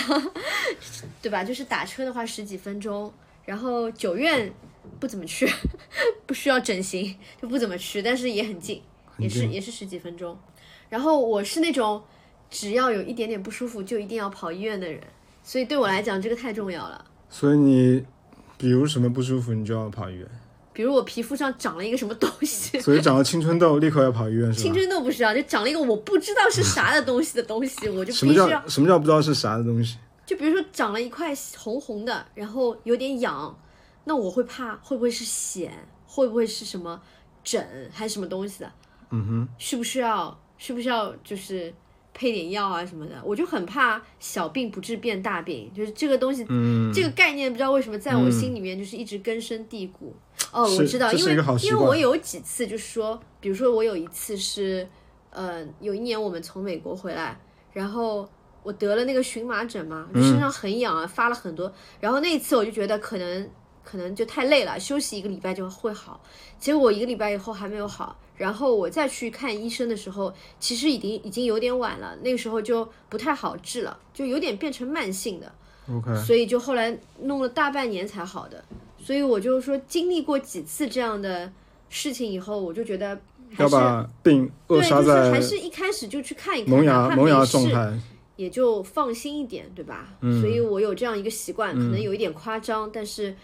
[1.21, 1.43] 对吧？
[1.43, 3.11] 就是打车的话十几分钟，
[3.43, 4.49] 然后九院
[4.99, 5.49] 不怎么去，
[6.25, 8.81] 不需要整形就不怎么去，但是也很近，
[9.17, 10.37] 也是也是十几分钟。
[10.89, 12.01] 然后我是那种
[12.49, 15.01] 只要有一点点不舒服就一定要跑医院的人，
[15.43, 17.03] 所以对我来讲这个太重要了。
[17.29, 18.05] 所以你
[18.57, 20.27] 比如什么不舒服，你就要跑医院。
[20.71, 24.73] 比如我皮肤上长了一个什么东西，所以长了青春痘，立刻要跑医院是青？
[24.73, 29.97] 春痘不是啊，就长了一个我不知道是啥的东西的东西，我就必须要叫什么叫不知道是啥的东西？
[30.25, 33.55] 就比如说长了一块红红的，然后有点痒，
[34.05, 35.69] 那我会怕会不会是癣，
[36.07, 37.01] 会不会是什么
[37.43, 38.71] 疹还是什么东西的？
[39.11, 41.73] 嗯哼，需不需要需不需要就是
[42.13, 43.21] 配点药啊什么的？
[43.23, 50.15] 我就很怕小病不治变大病，就是这个东西，嗯，这个概念不知道为什么在我心里面就是一直根深蒂固。
[50.51, 54.87] 哦，我知道，因为因为我有几次就是说，比如说我有一次是，
[55.29, 57.39] 呃，有一年我们从美国回来，
[57.71, 58.27] 然后
[58.61, 63.49] 我得了那个荨麻疹嘛，就身上很痒啊，发了很多，然后那一次我就觉得可能
[63.83, 66.21] 可能就太累了，休息一个礼拜就会好，
[66.59, 68.17] 结果我一个礼拜以后还没有好。
[68.35, 75.51] 然后我再去看医生的时候，其实已经已经有点晚了，那个时候就不太好治了，就有点变成慢性的。
[75.87, 78.63] OK，所以就后来弄了大半年才好的。
[78.97, 81.51] 所以我就说，经历过几次这样的
[81.89, 83.19] 事情以后，我就觉得
[83.51, 87.93] 还是要把病扼对，就是杀在还是一开始就去看一看，萌芽萌芽状态。
[88.35, 90.07] 也就放心一点，对吧？
[90.21, 93.35] 嗯所以我有这样一个习惯，可能有一点夸张，但是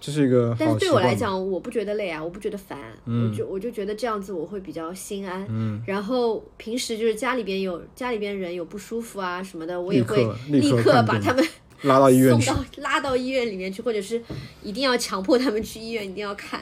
[0.00, 0.90] 这是一个但是对。
[0.90, 5.46] 我来讲，我不觉得累啊，我不觉得烦，我就我就觉得这样子我会比较心安。
[5.50, 11.46] 嗯，然后平时就是家里边有家里边人有不舒服啊什么的，我也会立立刻把他们
[11.82, 12.54] 拉到医院去送。
[12.56, 14.20] 到拉到医院里面去，或者是
[14.62, 16.60] 一定要强迫他们去医院，一定要看。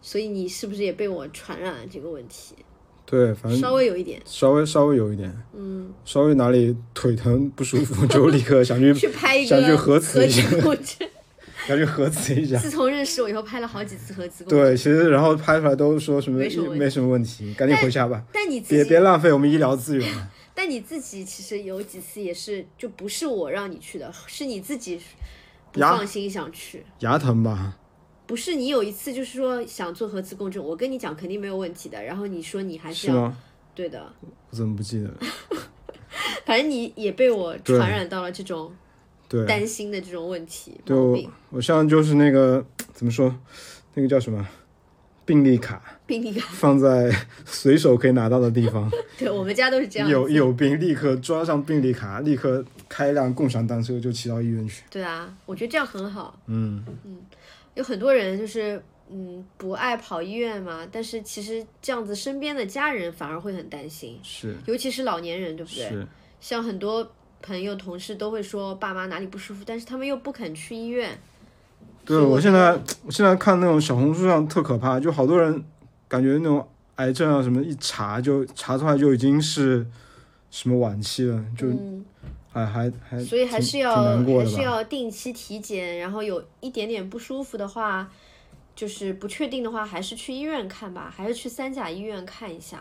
[0.00, 2.56] 所以你是不是也被我传染了这个问题？
[3.06, 10.42] 对，反正稍微有一点，稍微稍微有一点，嗯，稍微哪里腿疼不舒服，就立刻想去去拍一想去个核磁一下
[11.66, 11.78] 磁共振。
[11.78, 12.56] 想去核磁一下。
[12.58, 14.44] 自从认识我以后，拍了好几次核磁。
[14.44, 16.48] 对，其实然后拍出来都说什么没
[16.90, 20.08] 什么问题赶紧回家吧，但你自己，别别浪费我们医疗资源。
[20.54, 25.00] 但你自己其实有几次也是，就不是我让你去的，是你自己
[25.72, 26.84] 不放心想去。
[26.98, 27.78] 牙疼吧？
[28.26, 33.36] 不是你有一次就是说想做核磁共振，我跟你讲肯定没有问题的，然后你说你还是要是？
[33.74, 34.12] 对的，
[34.50, 35.16] 我怎么不记得了？
[36.44, 38.76] 反正你也被我传染到了这种对，
[39.46, 41.18] 担心的这种问题对我。
[41.50, 43.34] 我像就是那个 怎么说，
[43.94, 44.46] 那个叫什么
[45.24, 47.10] 病历卡，病历卡，放在
[47.44, 50.28] 随手可以拿到的地方， 对我们家都是这样有。
[50.28, 54.82] 有病立刻抓上病历卡，立刻开一辆共享单车就骑到医院去。
[54.90, 56.38] 对啊，我觉得这样很好。
[56.46, 56.84] 嗯，
[57.74, 65.88] 有很多人就是嗯不爱跑医院嘛，但是其实这样子身边的家人反而会很担心，是尤其是老年人，对不对？
[65.88, 66.06] 是，
[66.40, 67.08] 像很多
[67.42, 71.18] 朋友同事都会说爸妈哪里不舒服，但是他们又不肯去医院。
[72.04, 72.72] 对我我现在
[73.04, 75.62] 我现在看那种小红书上特可怕，就好多人
[76.08, 76.66] 感觉那种
[76.96, 79.86] 癌症啊什么一查就查出来就已经是
[80.50, 82.04] 什么晚期了，就嗯，
[82.52, 84.62] 哎还还所以还是要还是？
[84.62, 88.10] 要定期体检，然后有一点点不舒服的话，
[88.74, 92.78] 就是不确定的话，还是去医院看吧，还是去三甲医院看一下。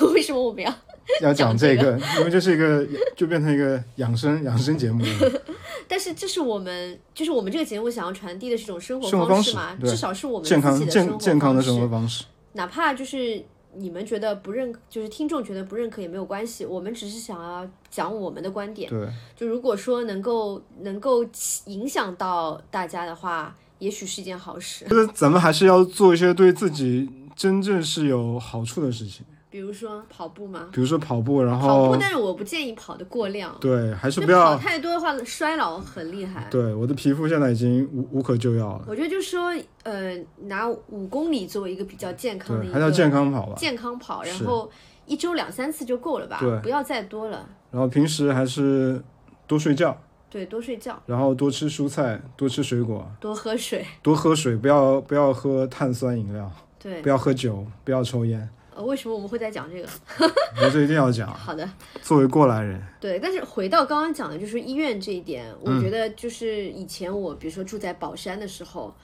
[0.12, 0.70] 为什么我们要？
[1.22, 2.86] 要讲讲这这个，因为这是一个
[3.16, 5.42] 就变成一个养生养生节目了。
[5.88, 13.42] 但是这是我们，就是我们这个节目想要传递的是一种生活方式方嘛，对至少是我们健康自己的生活健健康的方式生活方式，哪怕就是
[13.74, 18.90] 你们觉得不认，就是听众觉得不认可也没有关系，我们只是想要讲我们的观点。
[18.90, 21.24] 对，就如果说能够能够
[21.66, 24.84] 影响到大家的话，也许是一件好事。
[24.86, 29.24] 就是咱们还是要做一些对自己真正是有好处的事情，
[29.58, 36.46] 比如说跑步吗，比如说跑步，然后跑步，但是我不建议跑得过量，对，还是不要太多的话衰老很厉害。
[36.48, 39.52] 对我的皮肤现在已经无无可救药了，我觉得就是说，
[39.82, 43.54] 呃，拿五公里作为一个比较健康的，一个还是要健康跑吧。
[43.56, 44.70] 健康跑，然后
[45.06, 47.44] 一周两三次就够了吧对，不要再多了。
[47.72, 49.02] 然后平时还是
[49.48, 50.00] 多睡觉，
[50.30, 53.84] 对，多睡觉，然后多吃蔬菜，多吃水果，多喝水。
[54.04, 56.48] 多喝水，不要不要喝碳酸饮料，
[56.78, 58.48] 对，不要喝酒，不要抽烟，
[58.78, 59.88] 呃，为什么我们会在讲这个？
[60.54, 61.28] 我觉得这一定要讲。
[61.34, 61.68] 好的，
[62.00, 68.94] 作为过来人，对，但是回到刚刚讲的，就是医院这一点，我嗯觉得就是以前我比如说住在宝山的时候，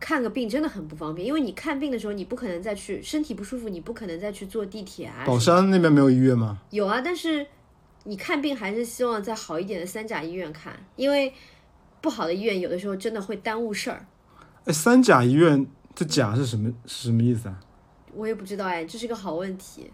[0.00, 5.24] 看个病真的很不方便，因为你看病的时候，你不可能再去身体不舒服，你不可能再去坐地铁啊。
[5.26, 6.58] 宝山那边没有医院吗？
[6.70, 7.46] 有啊，但是
[8.04, 11.34] 你看病还是希望在好一点的三甲医院看，因为
[12.00, 14.06] 不好的医院有的时候真的会耽误事儿。
[14.64, 17.60] 哎，三甲医院这甲是什么是什么意思啊？
[18.18, 19.90] 我也不知道哎，这是个好问题。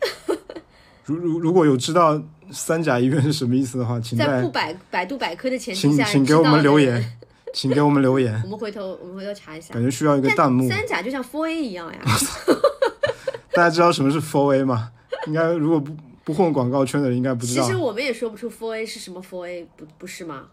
[1.04, 2.22] 如如如果有知道
[2.52, 6.42] 三甲医院是什么意思的话，请在百百度百科的前提请下，请给我。
[6.42, 7.18] 们留言，
[7.54, 9.72] 请给我们留言，我们回头我们回头查一下。
[9.72, 10.68] 感觉需要一个弹幕。
[10.68, 11.98] 三甲就像 Four A 一样呀，
[13.54, 14.92] 大家知道什么是 Four A 吗？
[15.26, 17.76] 应该如果不不混广告圈的人应该不知道其实。
[17.76, 20.44] 我们也说不出 Four A 是什么 Four A，不不是吗？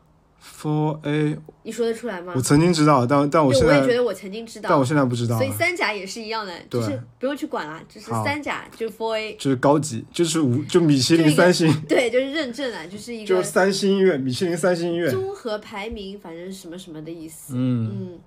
[0.46, 2.42] Four A 你说得出来吗我？
[2.42, 5.52] 曾经知道，但但我，现在我也觉得我曾经知道，但我现在不知道所以。
[5.52, 15.10] 三甲也是一样的，就是不用去管了，就是三甲就是 Four A，就是高级，就是五就米其林三星，对，就是认证了，就是一个就是三星医院，米其林三星医院。
[15.10, 17.54] 综合排名，反正什么什么的意思。
[17.56, 18.20] 嗯，嗯，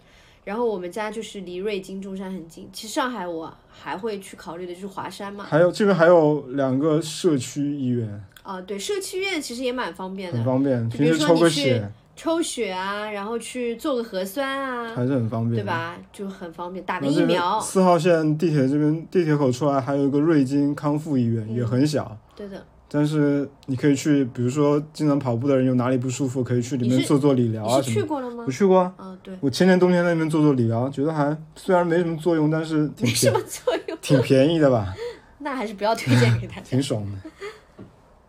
[0.44, 2.68] 然后我们家就是离瑞金中山很近。
[2.72, 5.44] 其实上海我还会去考虑的就是华山嘛。
[5.48, 11.88] 还有这边还有两个社区医院，啊，对，社区医院其实也蛮方便的很，方便，平时抽个血
[12.18, 15.64] 抽血啊，然后去做个核酸啊，还是很方便，对？
[15.64, 15.96] 吧？
[16.12, 17.60] 就很方便，打个疫苗。
[17.60, 22.60] 四号线地铁这边地铁口出来还有一个瑞金康复医院，嗯也很小，对的，
[22.90, 28.00] 但是你可以去，比如说经常跑步的人有哪里不舒服，可以去里面做做理疗啊什么的。
[28.00, 28.50] 去过了吗我？
[28.50, 34.92] 去过啊，嗯，对，我前年冬天在那边做做理疗，觉得还虽然没什么作用，但是挺没什便么作用，挺便宜的吧，
[35.38, 36.62] 那还是不要推荐给大 家。
[36.62, 37.30] 挺爽的。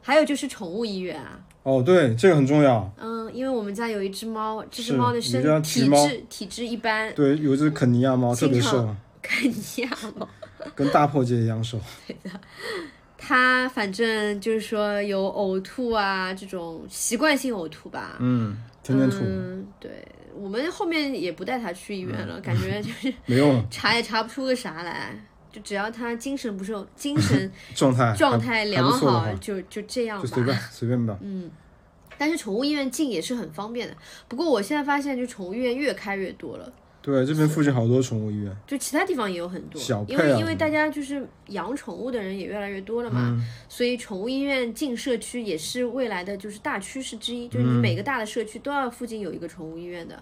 [0.02, 2.91] 还有就是宠物医院啊，哦，对，这个很重要。
[2.97, 10.28] 嗯，因为我们家有一只猫，这只猫的身体质体质一般，对，有一只肯尼亚猫特别瘦， 肯尼亚猫。
[10.76, 11.80] 跟大破戒一样瘦。
[12.05, 12.39] 对的
[13.18, 18.18] 它反正就是说有呕吐啊，这种习惯性呕吐吧。
[18.20, 20.05] 嗯，天天吐，嗯，对，
[20.36, 25.14] 我们后面也不带它去医院了，感觉就是没用，查也查不出个啥来。
[25.52, 30.24] 就只要他精神不受，精神 状态状态良好，就就这样吧。
[30.24, 31.18] 就随便 随便吧。
[31.22, 31.50] 嗯，
[32.18, 33.95] 但是宠物医院进也是很方便的。
[34.28, 36.72] 不过我现在发现，就宠物医院越开越多了，
[37.02, 38.56] 对，这边附近好多宠物医院。
[38.68, 39.82] 就其他地方也有很多。
[39.82, 50.22] 小因为因为大家就是养宠物的人也越来越多了嘛，嗯，所以宠物医院进社区也是未来的就是大趋势之一，就是嗯你每个大的社区都要附近有一个宠物医院的，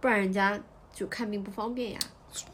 [0.00, 0.60] 不然人家
[0.92, 1.98] 就看病不方便呀。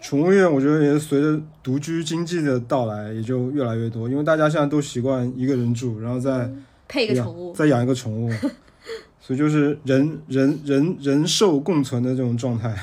[0.01, 8.31] 宠物医院我觉得也随着独居经济的到来，也就越来越多，因为大家现在都习惯一个人住，然后再养配一个宠物，再养一个宠物，
[9.21, 12.75] 所以就是人人人人兽共存的这种状态，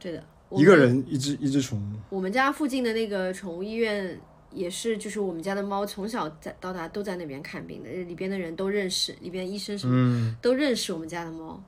[0.00, 2.16] 对的，一个人一只一只宠物。
[2.16, 4.18] 我们家附近的那个宠物医院
[4.50, 11.62] 也是，就是我们家的猫从小在到大都在那边看病的，里边的人都认识，里边医生什么、嗯，都认识我们家的猫，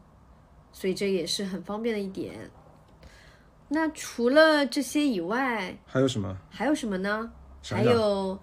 [0.72, 2.50] 所以这也是很方便的一点。
[3.72, 6.36] 那除了这些以外，还有什么？
[6.50, 7.30] 还有什么呢？
[7.62, 8.38] 还有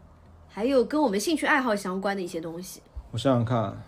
[0.47, 2.81] 还有跟我们兴趣爱好相关的一些东西。
[3.11, 3.83] 我想想看。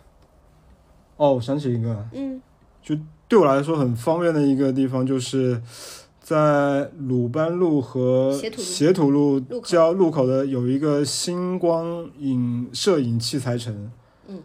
[1.17, 2.41] 哦，我想起一个，嗯，
[2.81, 2.95] 就
[3.27, 5.61] 对我来说很方便的一个地方，就是
[6.21, 13.91] 在鲁班路和斜土路交路口的有一个星光影摄影器材城。
[14.27, 14.41] 嗯，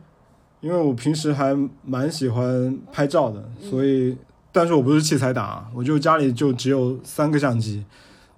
[0.60, 4.16] 因为我平时还蛮喜欢拍照的，嗯所以，
[4.54, 7.84] 但是我不是器材党，我就家里就只有三个相机。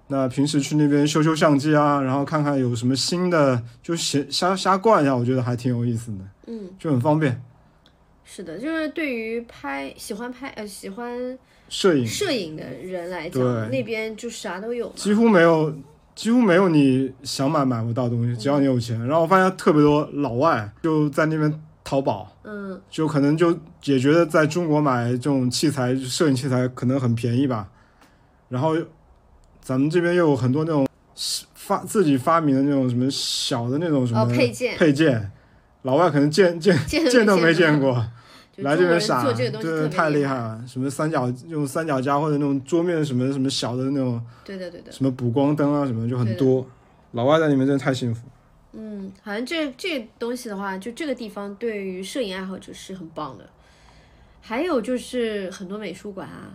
[0.07, 7.39] 那平时去那边修修相机啊，然后看看有什么新的，就瞎瞎瞎逛一下，我觉得还挺有意思的，嗯，就很方便。
[8.25, 11.37] 是的，就是对于拍喜欢拍呃喜欢
[11.69, 14.89] 摄影摄影的人来讲，那边就啥都有。
[14.95, 15.71] 几乎没有，
[16.15, 18.97] 几乎没有你想买买不到的东西，只要你有钱。
[19.05, 27.69] 然后我发现特别多老外就在那边淘宝，嗯，就可能就也觉得在中国买这种器材，摄影器材可能很便宜吧。
[28.49, 28.75] 然后
[29.61, 30.85] 咱们这边又有很多那种
[31.55, 35.31] 发自己发明的那种什么小的那种什么哦配件配件，
[35.83, 38.05] 老外可能见见 见都没见见过。
[38.57, 40.61] 来这边傻，对，太厉害害了！
[40.67, 46.67] 什么三角用三角架或者那种桌面什么什么小的那种对的对的，什么补光灯啊什么就很多。
[47.11, 48.27] 老外在里面真的太幸福。
[48.73, 53.49] 嗯，好像这这个东西的话，就这个地方对于摄影爱好者是很棒的。
[54.41, 56.53] 还有就是很多美术馆啊，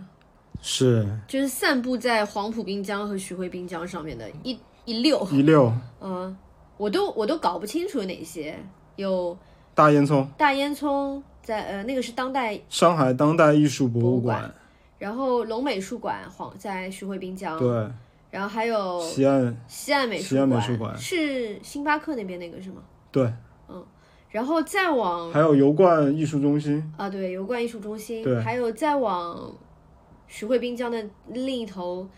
[0.61, 1.07] 是。
[1.27, 5.71] 就是散布在黄浦滨江和徐汇滨江上面的一一溜，一溜。
[6.01, 6.35] 嗯，
[6.77, 8.57] 我都我都搞不清楚哪些，
[8.95, 9.37] 有
[9.75, 14.51] 大烟囱，大烟囱在呃那个是当代，上海当代艺术博物馆，
[14.97, 17.87] 然后龙美术馆黄在徐汇滨江，对，
[18.33, 22.81] 然后还有西岸，西岸美术西岸美术馆是星巴克那边那个是吗？
[23.11, 23.31] 对，
[23.67, 23.85] 嗯
[24.31, 29.55] 然后再往还有油罐艺术中心，啊对油罐艺术中心，对还有再往
[30.27, 32.09] 徐汇滨江的另一头，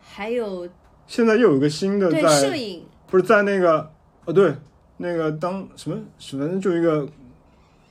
[0.00, 0.68] 还有
[1.06, 3.88] 现在又有一个新的对摄，影不是在那个，
[4.24, 4.52] 哦对，
[4.96, 7.08] 那个当什么，反正就一个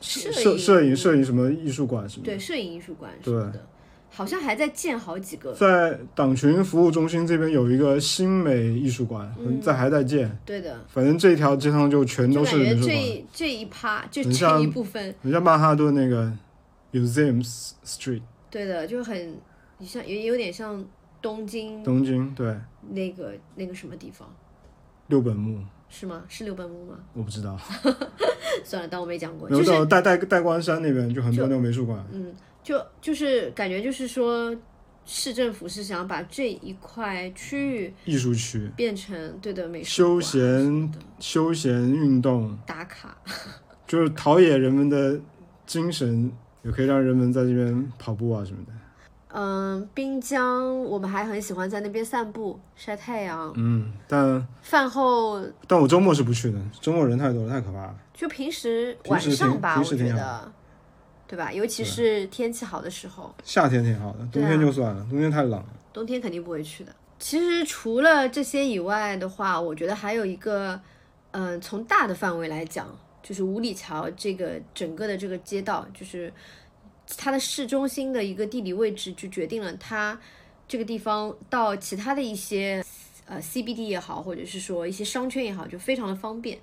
[0.01, 3.65] 摄摄摄影摄影什么艺术馆什么的，对摄影艺术馆什么的，
[4.12, 10.84] 好像还在建好几个，在党群服务中心这边有一个新美艺术馆，嗯在还在建，对的。
[10.88, 12.88] 反正这一条街上就全都是美术馆。
[12.88, 16.32] 这这一趴就这一部分，很像曼哈顿那个
[16.91, 17.41] Museum
[17.86, 19.38] Street，对的，就很
[19.82, 20.84] 像也有点像
[21.22, 22.55] 东京东京对
[22.89, 24.28] 那个那个什么地方，
[25.07, 26.24] 六本木，是吗？
[26.28, 26.95] 是六本木吗？
[27.14, 27.57] 我不知道，
[28.66, 29.47] 算了，当我没讲过。
[29.49, 32.34] 就是到代代代官山那边就很多那种美术馆，嗯，
[32.64, 34.55] 就就是感觉就是说，
[35.05, 43.18] 市政府是想把这一块区域艺术区、变成对的美术休闲休闲运动，打卡，
[43.88, 45.20] 就是陶冶人们的
[45.66, 46.32] 精神，
[46.64, 48.74] 也可以让人们在这边跑步啊什么的。
[49.32, 53.53] 嗯，滨江我们还很喜欢在那边散步晒太阳。
[53.55, 57.95] 嗯，但饭后但我周末是不去的，周末人太多了，太可怕了。
[58.12, 60.51] 就平时晚上吧，我觉得，
[61.30, 61.53] 对吧？
[61.53, 65.65] 尤其是天气好的时候，夏天挺好的，冬天就算了，冬天太冷了。
[65.93, 66.91] 冬天肯定不会去的。
[67.19, 70.82] 其实除了这些以外的话，我觉得还有一个，
[71.32, 72.88] 嗯、从大的范围来讲，
[73.21, 76.34] 就是五里桥这个整个的这个街道，就是
[77.15, 80.19] 它的市中心的一个地理位置，就决定了它
[80.67, 82.84] 这个地方到其他的一些
[83.27, 86.57] 呃 CBD 也好，或者是说一些商圈也好，就非常的方便。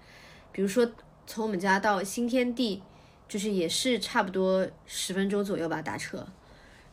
[0.51, 0.91] 比如说
[1.27, 2.83] 从我们家到新天地，
[3.29, 6.27] 就是也是差不多十分钟左右吧，打车。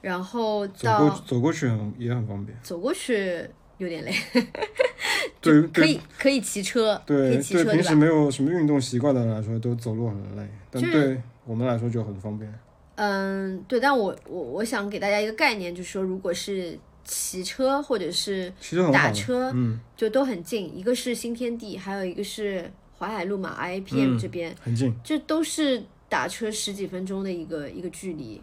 [0.01, 0.89] 然后走
[1.25, 2.57] 走过去很也很方便。
[2.61, 4.13] 走过去有点累，
[5.39, 7.95] 对对可以可以骑车，对车对，平时？
[7.95, 12.53] 没有什么运动习惯的人来说，都走路很累，但对我们来说就很方便。
[12.95, 18.51] 嗯，对，但我我我想给大家一个概念，就是说，如果是骑车或者是
[18.91, 22.69] 打车，嗯，就都很近，一个是新天地，还有一个是
[22.99, 24.93] 淮海路嘛，IPM 嗯这边，很近。
[25.03, 25.83] 这都是
[26.13, 28.39] 打车十几分钟的一个一个距离，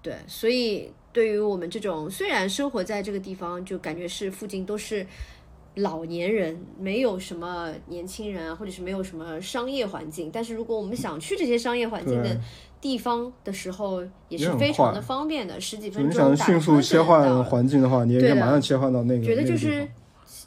[0.00, 5.04] 对，所以对于我们这种虽然生活在这个地方，就感觉是附近都是
[5.74, 12.40] 老年人，没有什么年轻人啊，或者是没有什么商业环境，但是如果我们想去这些商业环境的
[12.80, 19.24] 地方的时候，也是非常的方便的，十几分钟打想迅速切换环境的话，你也可以马上切换到那个。
[19.24, 19.88] 觉得就是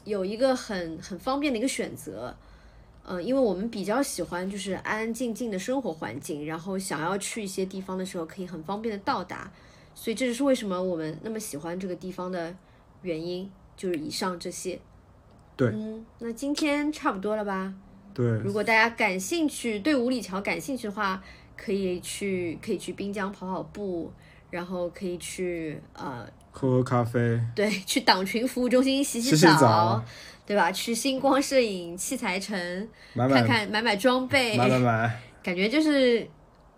[0.04, 2.34] 有一个很很方便的一个选择。
[3.06, 9.50] 嗯，因为我们比较喜欢就是安安静静的生活环境，然后想要去一些地方的时候可以很方便的到达，
[9.94, 12.54] 所以这就是为什么我们那么喜欢这个地方的
[13.02, 14.80] 原因，就是以上这些。
[15.56, 17.74] 对嗯，那今天差不多了吧？
[18.12, 21.22] 对如果大家感兴趣，对五里桥感兴趣的话，
[21.56, 24.12] 可以去可以去滨江跑跑步，
[24.50, 30.02] 然后可以去呃喝喝咖啡，对，去党群服务中心洗洗澡
[30.46, 30.70] 对吧？
[30.70, 32.56] 去星光摄影器材城
[33.14, 35.20] 买买看看买买装备，买买买。
[35.42, 36.26] 感觉就是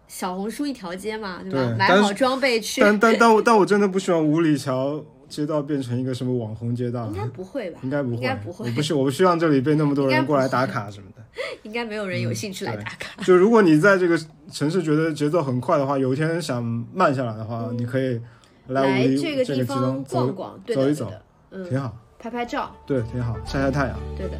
[0.08, 1.66] 小红书一条街嘛，对吧？
[1.66, 7.80] 对买好装备去，但但但我但我真的不希望五里桥街道变成一个什么网红街道应，该不会吧？
[7.82, 11.22] 应该不会，应该不会我不希我不希望这里被那么多人过来打卡什么的。
[11.64, 13.22] 应该没有人有兴趣来打卡。
[13.22, 14.18] 就如果你在这个
[14.50, 16.62] 城市觉得节奏很快的话，有一天想
[16.94, 18.20] 慢下来的话，你可以
[18.68, 21.12] 来五这个地方方逛逛，对走一走
[21.50, 23.96] 嗯，挺好，拍拍照，对，挺好，晒晒太阳。
[24.16, 24.36] 对的。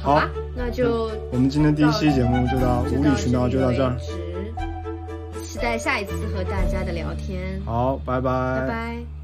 [0.00, 3.96] 好吧，那就我们今天第一期节目就到就无理取闹就到这儿，
[5.42, 9.17] 期待下一次和大家的聊天，好，拜拜拜拜。